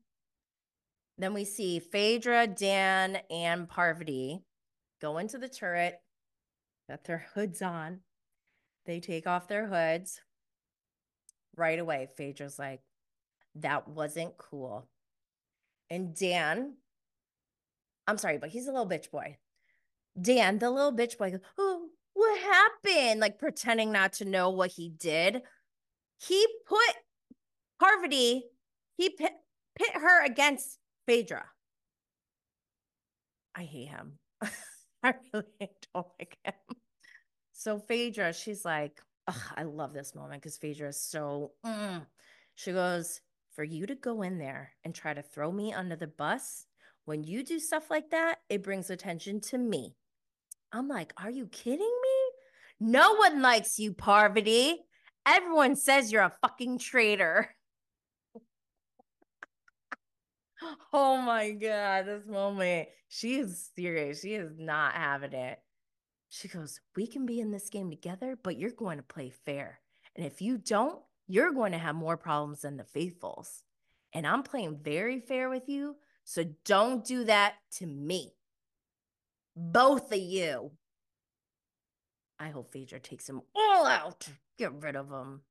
Then 1.19 1.33
we 1.33 1.45
see 1.45 1.79
Phaedra, 1.79 2.47
Dan, 2.47 3.19
and 3.31 3.69
Parvati 3.69 4.43
go 5.01 5.19
into 5.19 5.39
the 5.39 5.49
turret, 5.49 6.01
got 6.89 7.05
their 7.05 7.27
hoods 7.35 7.63
on. 7.63 8.01
They 8.85 9.01
take 9.01 9.27
off 9.27 9.49
their 9.49 9.67
hoods. 9.67 10.21
Right 11.57 11.79
away, 11.79 12.09
Phaedra's 12.17 12.59
like, 12.59 12.81
that 13.57 13.89
wasn't 13.89 14.37
cool. 14.37 14.89
And 15.89 16.15
Dan, 16.15 16.75
I'm 18.07 18.19
sorry, 18.19 18.39
but 18.39 18.51
he's 18.51 18.67
a 18.67 18.73
little 18.73 18.89
bitch 18.89 19.11
boy. 19.11 19.39
Dan, 20.21 20.59
the 20.59 20.71
little 20.71 20.93
bitch 20.93 21.17
boy, 21.17 21.31
goes, 21.31 21.41
oh, 21.59 21.89
what 22.13 22.41
happened? 22.41 23.21
Like 23.21 23.39
pretending 23.39 23.91
not 23.93 24.13
to 24.15 24.25
know 24.25 24.51
what 24.51 24.73
he 24.73 24.91
did. 24.91 25.43
He 26.19 26.47
put 26.67 26.81
Parvati, 27.81 28.45
he 28.97 29.11
pit, 29.11 29.33
pit 29.79 29.91
her 29.95 30.25
against 30.25 30.79
Phaedra. 31.07 31.45
I 33.55 33.63
hate 33.65 33.89
him. 33.89 34.19
I 35.03 35.15
really 35.33 35.47
don't 35.95 36.07
like 36.19 36.37
him. 36.45 36.77
So 37.53 37.79
Phaedra, 37.79 38.33
she's 38.33 38.65
like, 38.65 39.01
I 39.57 39.65
love 39.65 39.93
this 39.93 40.15
moment 40.15 40.43
because 40.43 40.59
Phaedra 40.59 40.91
is 40.91 41.01
so. 41.01 41.53
Mm. 41.65 42.07
She 42.55 42.73
goes, 42.73 43.21
for 43.57 43.65
you 43.65 43.87
to 43.87 43.95
go 43.95 44.23
in 44.23 44.39
there 44.39 44.73
and 44.85 44.95
try 44.95 45.15
to 45.15 45.23
throw 45.23 45.51
me 45.51 45.73
under 45.73 45.97
the 45.97 46.07
bus, 46.07 46.67
when 47.07 47.25
you 47.25 47.43
do 47.43 47.59
stuff 47.59 47.91
like 47.91 48.11
that, 48.11 48.39
it 48.51 48.63
brings 48.63 48.91
attention 48.91 49.41
to 49.41 49.59
me. 49.59 49.97
I'm 50.73 50.89
like, 50.89 51.15
are 51.17 51.31
you 51.31 51.47
kidding 51.47 51.79
me? 51.79 52.89
No 52.89 53.15
one 53.15 53.41
likes 53.41 53.79
you, 53.79 53.95
Parvati. 53.95 54.77
Everyone 55.27 55.75
says 55.75 56.13
you're 56.13 56.23
a 56.23 56.37
fucking 56.43 56.79
traitor. 56.79 57.56
Oh 60.93 61.19
my 61.19 61.51
God, 61.51 62.07
this 62.07 62.27
moment. 62.27 62.89
She 63.09 63.37
is 63.37 63.71
serious. 63.75 64.21
She 64.21 64.35
is 64.35 64.53
not 64.59 64.95
having 64.95 65.33
it. 65.33 65.61
She 66.29 66.49
goes, 66.49 66.81
We 66.97 67.07
can 67.07 67.27
be 67.27 67.41
in 67.41 67.51
this 67.51 67.71
game 67.71 67.91
together, 67.91 68.39
but 68.43 68.59
you're 68.59 68.71
going 68.71 68.99
to 68.99 69.03
play 69.03 69.31
fair. 69.31 69.81
And 70.15 70.27
if 70.27 70.41
you 70.41 70.59
don't, 70.59 71.01
you're 71.29 71.53
going 71.53 71.73
to 71.73 71.79
have 71.79 71.95
more 71.95 72.17
problems 72.17 72.63
than 72.63 72.77
the 72.77 72.85
faithfuls. 72.85 73.63
And 74.13 74.27
I'm 74.27 74.43
playing 74.43 74.81
very 74.83 75.21
fair 75.21 75.49
with 75.49 75.69
you. 75.69 75.97
So 76.25 76.45
don't 76.65 77.05
do 77.05 77.25
that 77.25 77.55
to 77.79 77.87
me. 77.87 78.33
Both 79.55 80.13
of 80.13 80.19
you. 80.19 80.73
I 82.39 82.49
hope 82.49 82.73
Phaedra 82.73 83.01
takes 83.01 83.27
them 83.27 83.43
all 83.55 83.87
out. 83.87 84.29
Get 84.59 84.73
rid 84.83 84.97
of 84.97 85.09
them. 85.09 85.43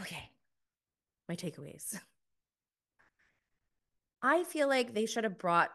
Okay. 0.00 0.30
My 1.28 1.36
takeaways. 1.36 1.98
I 4.26 4.42
feel 4.42 4.68
like 4.68 4.92
they 4.92 5.06
should 5.06 5.22
have 5.22 5.38
brought 5.38 5.70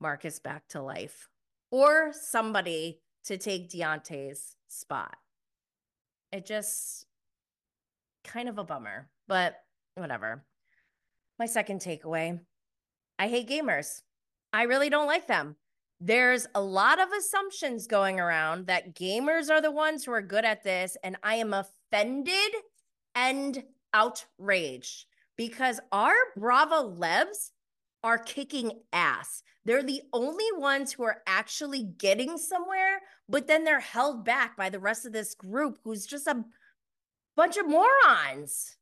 Marcus 0.00 0.38
back 0.38 0.68
to 0.68 0.80
life 0.80 1.28
or 1.72 2.12
somebody 2.12 3.00
to 3.24 3.36
take 3.36 3.68
Deontay's 3.68 4.54
spot. 4.68 5.16
It 6.30 6.46
just 6.46 7.06
kind 8.22 8.48
of 8.48 8.58
a 8.58 8.64
bummer, 8.64 9.10
but 9.26 9.56
whatever. 9.96 10.44
My 11.40 11.46
second 11.46 11.80
takeaway 11.80 12.38
I 13.18 13.26
hate 13.26 13.48
gamers. 13.48 14.02
I 14.52 14.62
really 14.64 14.88
don't 14.88 15.08
like 15.08 15.26
them. 15.26 15.56
There's 15.98 16.46
a 16.54 16.60
lot 16.60 17.00
of 17.00 17.08
assumptions 17.10 17.88
going 17.88 18.20
around 18.20 18.68
that 18.68 18.94
gamers 18.94 19.50
are 19.50 19.60
the 19.60 19.72
ones 19.72 20.04
who 20.04 20.12
are 20.12 20.22
good 20.22 20.44
at 20.44 20.62
this. 20.62 20.96
And 21.02 21.16
I 21.24 21.36
am 21.36 21.52
offended 21.52 22.54
and 23.16 23.64
outraged 23.92 25.06
because 25.36 25.80
our 25.90 26.14
Bravo 26.36 26.94
Lebs 26.94 27.50
are 28.06 28.18
kicking 28.18 28.70
ass. 28.92 29.42
They're 29.64 29.82
the 29.82 30.02
only 30.12 30.46
ones 30.52 30.92
who 30.92 31.02
are 31.02 31.22
actually 31.26 31.82
getting 31.82 32.38
somewhere, 32.38 33.00
but 33.28 33.48
then 33.48 33.64
they're 33.64 33.80
held 33.80 34.24
back 34.24 34.56
by 34.56 34.70
the 34.70 34.78
rest 34.78 35.04
of 35.06 35.12
this 35.12 35.34
group 35.34 35.80
who's 35.82 36.06
just 36.06 36.28
a 36.28 36.44
bunch 37.34 37.56
of 37.56 37.68
morons. 37.68 38.76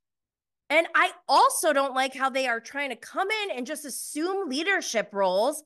And 0.68 0.86
I 0.94 1.12
also 1.26 1.72
don't 1.72 1.94
like 1.94 2.14
how 2.14 2.28
they 2.28 2.46
are 2.46 2.60
trying 2.60 2.90
to 2.90 2.96
come 2.96 3.28
in 3.30 3.56
and 3.56 3.66
just 3.66 3.86
assume 3.86 4.50
leadership 4.50 5.08
roles. 5.14 5.62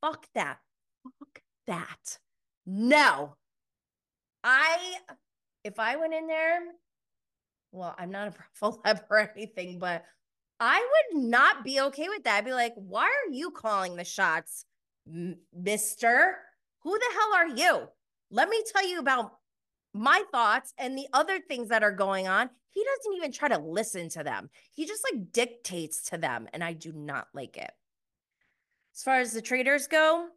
Fuck 0.00 0.26
that. 0.36 0.58
Fuck 1.02 1.42
that. 1.66 2.18
No. 2.64 3.34
I, 4.44 4.94
if 5.64 5.80
I 5.80 5.96
went 5.96 6.14
in 6.14 6.28
there, 6.28 6.60
well, 7.72 7.92
I'm 7.98 8.12
not 8.12 8.28
a 8.28 8.34
pro 8.72 8.94
or 9.10 9.30
anything, 9.36 9.80
but 9.80 10.04
I 10.60 10.86
would 11.14 11.22
not 11.22 11.64
be 11.64 11.80
okay 11.80 12.08
with 12.10 12.24
that. 12.24 12.36
I'd 12.36 12.44
be 12.44 12.52
like, 12.52 12.74
why 12.76 13.04
are 13.04 13.32
you 13.32 13.50
calling 13.50 13.96
the 13.96 14.04
shots, 14.04 14.66
mister? 15.06 16.36
Who 16.82 16.98
the 16.98 17.14
hell 17.14 17.34
are 17.34 17.48
you? 17.48 17.88
Let 18.30 18.48
me 18.50 18.62
tell 18.70 18.86
you 18.86 18.98
about 18.98 19.32
my 19.94 20.22
thoughts 20.30 20.72
and 20.78 20.96
the 20.96 21.08
other 21.12 21.40
things 21.40 21.68
that 21.68 21.82
are 21.82 21.90
going 21.90 22.28
on. 22.28 22.50
He 22.68 22.84
doesn't 22.84 23.16
even 23.16 23.32
try 23.32 23.48
to 23.48 23.58
listen 23.58 24.08
to 24.10 24.22
them. 24.22 24.50
He 24.72 24.86
just 24.86 25.04
like 25.10 25.32
dictates 25.32 26.10
to 26.10 26.18
them. 26.18 26.46
And 26.52 26.62
I 26.62 26.74
do 26.74 26.92
not 26.92 27.26
like 27.34 27.56
it. 27.56 27.72
As 28.94 29.02
far 29.02 29.18
as 29.18 29.32
the 29.32 29.42
traitors 29.42 29.88
go, 29.88 30.28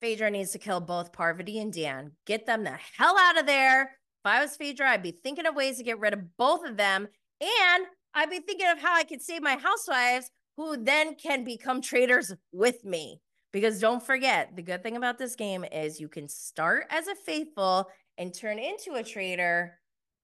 Phaedra 0.00 0.30
needs 0.30 0.52
to 0.52 0.58
kill 0.58 0.80
both 0.80 1.12
Parvati 1.12 1.58
and 1.58 1.72
Dan. 1.72 2.12
Get 2.24 2.46
them 2.46 2.64
the 2.64 2.78
hell 2.96 3.16
out 3.18 3.38
of 3.38 3.46
there. 3.46 3.82
If 3.82 4.26
I 4.26 4.40
was 4.40 4.56
Phaedra, 4.56 4.90
I'd 4.90 5.02
be 5.02 5.10
thinking 5.10 5.46
of 5.46 5.54
ways 5.54 5.76
to 5.78 5.84
get 5.84 5.98
rid 5.98 6.14
of 6.14 6.36
both 6.36 6.64
of 6.64 6.76
them. 6.76 7.08
And 7.40 7.86
I'd 8.14 8.30
be 8.30 8.38
thinking 8.38 8.68
of 8.68 8.78
how 8.78 8.94
I 8.94 9.04
could 9.04 9.22
save 9.22 9.42
my 9.42 9.56
housewives 9.56 10.30
who 10.56 10.76
then 10.76 11.16
can 11.16 11.44
become 11.44 11.80
traitors 11.80 12.32
with 12.52 12.84
me. 12.84 13.20
Because 13.52 13.80
don't 13.80 14.02
forget, 14.02 14.56
the 14.56 14.62
good 14.62 14.82
thing 14.82 14.96
about 14.96 15.18
this 15.18 15.36
game 15.36 15.64
is 15.64 16.00
you 16.00 16.08
can 16.08 16.28
start 16.28 16.86
as 16.90 17.06
a 17.06 17.14
faithful 17.14 17.88
and 18.18 18.34
turn 18.34 18.58
into 18.58 18.94
a 18.94 19.02
traitor, 19.04 19.78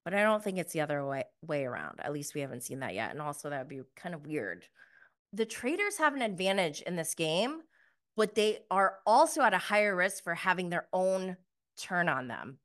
but 0.05 0.14
I 0.14 0.22
don't 0.22 0.42
think 0.42 0.59
it's 0.59 0.72
the 0.72 0.81
other 0.81 1.05
way, 1.05 1.24
way 1.42 1.64
around. 1.64 2.00
At 2.00 2.12
least 2.12 2.35
we 2.35 2.40
haven't 2.40 2.64
seen 2.64 2.81
that 2.81 2.94
yet. 2.94 3.12
And 3.12 3.20
also, 3.20 3.50
that 3.50 3.59
would 3.59 3.68
be 3.68 3.83
kind 3.96 4.14
of 4.14 4.26
weird. 4.26 4.64
The 5.33 5.46
traitors 5.46 5.98
have 5.98 6.14
an 6.14 6.22
advantage 6.22 6.81
in 6.83 6.96
this 6.96 7.14
game, 7.14 7.61
but 8.16 8.35
they 8.35 8.61
are 8.70 8.96
also 9.07 9.42
at 9.42 9.55
a 9.55 9.59
higher 9.59 9.94
risk 9.94 10.24
for 10.24 10.35
having 10.35 10.68
their 10.68 10.88
own 10.92 11.37
turn 11.79 12.09
on 12.09 12.26
them 12.26 12.59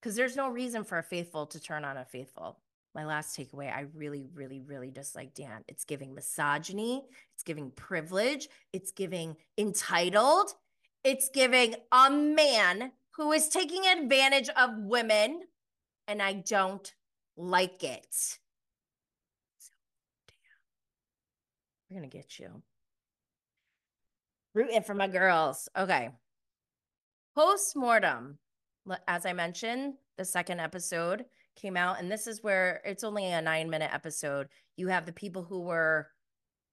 because 0.00 0.16
there's 0.16 0.36
no 0.36 0.48
reason 0.48 0.82
for 0.82 0.98
a 0.98 1.02
faithful 1.02 1.46
to 1.46 1.60
turn 1.60 1.84
on 1.84 1.96
a 1.96 2.04
faithful 2.04 2.58
my 2.94 3.04
last 3.04 3.36
takeaway, 3.36 3.72
I 3.72 3.86
really, 3.94 4.26
really, 4.34 4.60
really 4.60 4.90
dislike 4.90 5.34
Dan. 5.34 5.64
It's 5.68 5.84
giving 5.84 6.14
misogyny, 6.14 7.02
it's 7.34 7.42
giving 7.42 7.70
privilege, 7.70 8.48
it's 8.72 8.90
giving 8.90 9.36
entitled, 9.56 10.54
it's 11.04 11.28
giving 11.28 11.76
a 11.92 12.10
man 12.10 12.92
who 13.12 13.32
is 13.32 13.48
taking 13.48 13.86
advantage 13.86 14.48
of 14.50 14.70
women, 14.76 15.42
and 16.08 16.20
I 16.20 16.32
don't 16.34 16.92
like 17.36 17.84
it. 17.84 18.12
So, 18.12 19.72
damn. 20.28 20.36
We're 21.88 22.00
gonna 22.00 22.08
get 22.08 22.38
you. 22.38 22.62
Rooting 24.54 24.82
for 24.82 24.94
my 24.94 25.06
girls. 25.06 25.68
Okay. 25.78 26.10
Post 27.36 27.76
mortem, 27.76 28.38
as 29.06 29.24
I 29.24 29.32
mentioned, 29.32 29.94
the 30.18 30.24
second 30.24 30.60
episode 30.60 31.24
came 31.60 31.76
out 31.76 31.98
and 31.98 32.10
this 32.10 32.26
is 32.26 32.42
where 32.42 32.80
it's 32.84 33.04
only 33.04 33.26
a 33.26 33.42
9 33.42 33.70
minute 33.70 33.90
episode. 33.92 34.48
You 34.76 34.88
have 34.88 35.06
the 35.06 35.12
people 35.12 35.42
who 35.42 35.60
were 35.60 36.08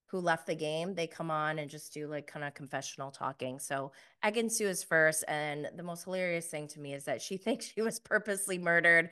who 0.10 0.20
left 0.20 0.48
the 0.48 0.56
game 0.56 0.96
they 0.96 1.06
come 1.06 1.30
on 1.30 1.60
and 1.60 1.70
just 1.70 1.94
do 1.94 2.08
like 2.08 2.28
kind 2.28 2.46
of 2.46 2.54
confessional 2.54 3.12
talking. 3.12 3.60
So 3.60 3.92
Ekin-Su 4.24 4.66
is 4.66 4.84
first 4.84 5.26
and 5.28 5.68
the 5.76 5.84
most 5.84 6.06
hilarious 6.06 6.48
thing 6.48 6.68
to 6.70 6.80
me 6.80 6.94
is 6.94 7.04
that 7.06 7.22
she 7.22 7.38
thinks 7.38 7.66
she 7.66 7.82
was 7.82 8.00
purposely 8.00 8.58
murdered 8.58 9.10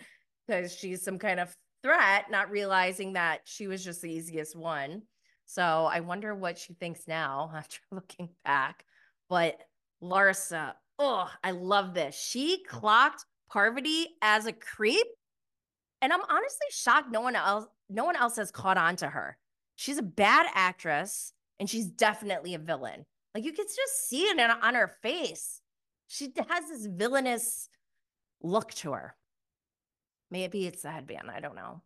because 0.47 0.73
she's 0.73 1.03
some 1.03 1.19
kind 1.19 1.39
of 1.39 1.53
threat 1.83 2.31
not 2.31 2.49
realizing 2.49 3.13
that 3.13 3.41
she 3.43 3.67
was 3.67 3.83
just 3.83 4.01
the 4.01 4.11
easiest 4.11 4.55
one. 4.55 5.01
So 5.45 5.88
i 5.91 5.99
wonder 5.99 6.33
what 6.33 6.57
she 6.57 6.73
thinks 6.73 7.07
now 7.07 7.51
after 7.55 7.79
looking 7.91 8.29
back. 8.43 8.85
But 9.29 9.57
larsa 10.01 10.73
oh 10.97 11.29
i 11.43 11.51
love 11.51 11.93
this. 11.93 12.15
She 12.15 12.63
oh. 12.65 12.79
clocked 12.79 13.25
parvati 13.51 14.07
as 14.21 14.45
a 14.47 14.53
creep 14.53 15.07
and 16.06 16.13
I'm 16.13 16.22
honestly 16.30 16.68
shocked 16.70 17.12
no 17.12 17.22
one 17.22 17.36
else 17.36 17.65
no 17.89 18.06
one 18.06 18.15
else 18.15 18.36
has 18.36 18.52
caught 18.52 18.78
on 18.78 18.96
to 18.98 19.08
her. 19.08 19.38
She's 19.76 19.98
a 19.98 20.04
bad 20.04 20.46
actress 20.54 21.34
and 21.60 21.68
she's 21.68 21.88
definitely 21.88 22.54
a 22.54 22.60
villain. 22.60 23.06
Like 23.34 23.44
you 23.44 23.52
can 23.52 23.65
just 23.65 24.08
see 24.08 24.22
it 24.22 24.39
on 24.39 24.76
her 24.76 24.88
face. 25.02 25.62
She 26.08 26.32
has 26.48 26.70
this 26.70 26.86
villainous 26.86 27.70
look 28.41 28.72
to 28.76 28.91
her. 28.91 29.15
Maybe 30.30 30.68
it's 30.68 30.84
the 30.84 30.91
headband, 30.91 31.32
I 31.32 31.39
don't 31.39 31.56
know. 31.56 31.82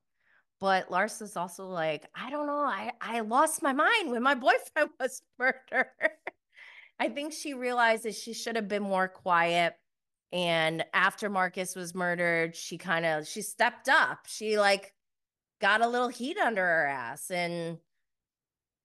But 0.60 0.92
Lars 0.92 1.22
is 1.22 1.38
also 1.38 1.68
like, 1.68 2.06
I 2.14 2.30
don't 2.30 2.48
know. 2.48 2.60
I, 2.60 2.92
I 3.00 3.22
lost 3.22 3.64
my 3.64 3.72
mind 3.72 4.12
when 4.12 4.22
my 4.22 4.36
boyfriend 4.36 4.90
was 5.00 5.22
murdered. 5.38 5.88
I 7.00 7.08
think 7.08 7.32
she 7.32 7.54
realizes 7.54 8.18
she 8.18 8.34
should 8.34 8.58
have 8.58 8.68
been 8.68 8.84
more 8.84 9.08
quiet 9.08 9.76
and 10.32 10.86
after 10.94 11.30
Marcus 11.30 11.76
was 11.76 11.96
murdered, 11.96 12.56
she 12.56 12.78
kind 12.78 13.06
of 13.06 13.28
she 13.28 13.42
stepped 13.42 13.90
up. 13.90 14.28
She 14.28 14.60
like 14.60 14.94
got 15.60 15.82
a 15.82 15.88
little 15.88 16.08
heat 16.08 16.38
under 16.38 16.62
her 16.62 16.88
ass 16.88 17.32
and 17.32 17.78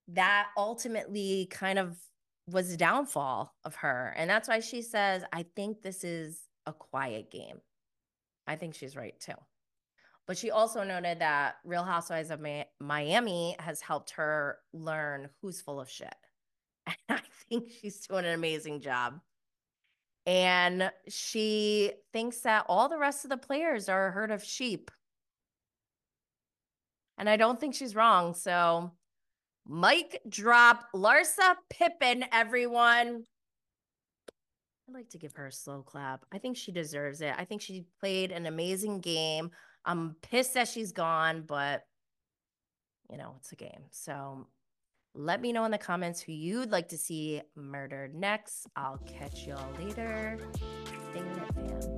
that 0.07 0.47
ultimately 0.57 1.47
kind 1.49 1.79
of 1.79 1.97
was 2.47 2.69
the 2.69 2.77
downfall 2.77 3.55
of 3.63 3.75
her. 3.75 4.13
And 4.17 4.29
that's 4.29 4.47
why 4.47 4.59
she 4.59 4.81
says, 4.81 5.23
I 5.33 5.45
think 5.55 5.81
this 5.81 6.03
is 6.03 6.41
a 6.65 6.73
quiet 6.73 7.31
game. 7.31 7.59
I 8.47 8.55
think 8.55 8.75
she's 8.75 8.95
right 8.95 9.19
too. 9.19 9.33
But 10.27 10.37
she 10.37 10.51
also 10.51 10.83
noted 10.83 11.19
that 11.19 11.55
Real 11.63 11.83
Housewives 11.83 12.31
of 12.31 12.43
Miami 12.79 13.55
has 13.59 13.81
helped 13.81 14.11
her 14.11 14.57
learn 14.73 15.29
who's 15.41 15.61
full 15.61 15.79
of 15.79 15.89
shit. 15.89 16.15
And 16.87 16.97
I 17.09 17.21
think 17.49 17.69
she's 17.69 18.05
doing 18.07 18.25
an 18.25 18.33
amazing 18.33 18.81
job. 18.81 19.19
And 20.25 20.91
she 21.07 21.91
thinks 22.11 22.41
that 22.41 22.65
all 22.67 22.89
the 22.89 22.97
rest 22.97 23.25
of 23.25 23.29
the 23.29 23.37
players 23.37 23.89
are 23.89 24.07
a 24.07 24.11
herd 24.11 24.31
of 24.31 24.43
sheep. 24.43 24.89
And 27.17 27.29
I 27.29 27.37
don't 27.37 27.59
think 27.59 27.75
she's 27.75 27.95
wrong. 27.95 28.33
So, 28.33 28.91
mic 29.67 30.21
drop 30.27 30.87
Larsa 30.93 31.55
Pippen, 31.69 32.25
everyone. 32.31 33.23
I'd 34.87 34.93
like 34.93 35.09
to 35.09 35.17
give 35.17 35.33
her 35.35 35.47
a 35.47 35.51
slow 35.51 35.81
clap. 35.81 36.25
I 36.31 36.37
think 36.37 36.57
she 36.57 36.71
deserves 36.71 37.21
it. 37.21 37.33
I 37.37 37.45
think 37.45 37.61
she 37.61 37.85
played 37.99 38.31
an 38.31 38.45
amazing 38.45 38.99
game. 38.99 39.51
I'm 39.85 40.15
pissed 40.21 40.55
that 40.55 40.67
she's 40.67 40.91
gone, 40.91 41.43
but 41.47 41.83
you 43.09 43.17
know, 43.17 43.35
it's 43.37 43.51
a 43.51 43.55
game. 43.55 43.83
So 43.91 44.47
let 45.15 45.41
me 45.41 45.53
know 45.53 45.63
in 45.65 45.71
the 45.71 45.77
comments 45.77 46.21
who 46.21 46.33
you'd 46.33 46.71
like 46.71 46.89
to 46.89 46.97
see 46.97 47.41
murdered 47.55 48.13
next. 48.13 48.67
I'll 48.75 48.99
catch 49.05 49.47
y'all 49.47 49.71
later. 49.79 50.37
Stay 51.11 51.23
fam. 51.55 51.94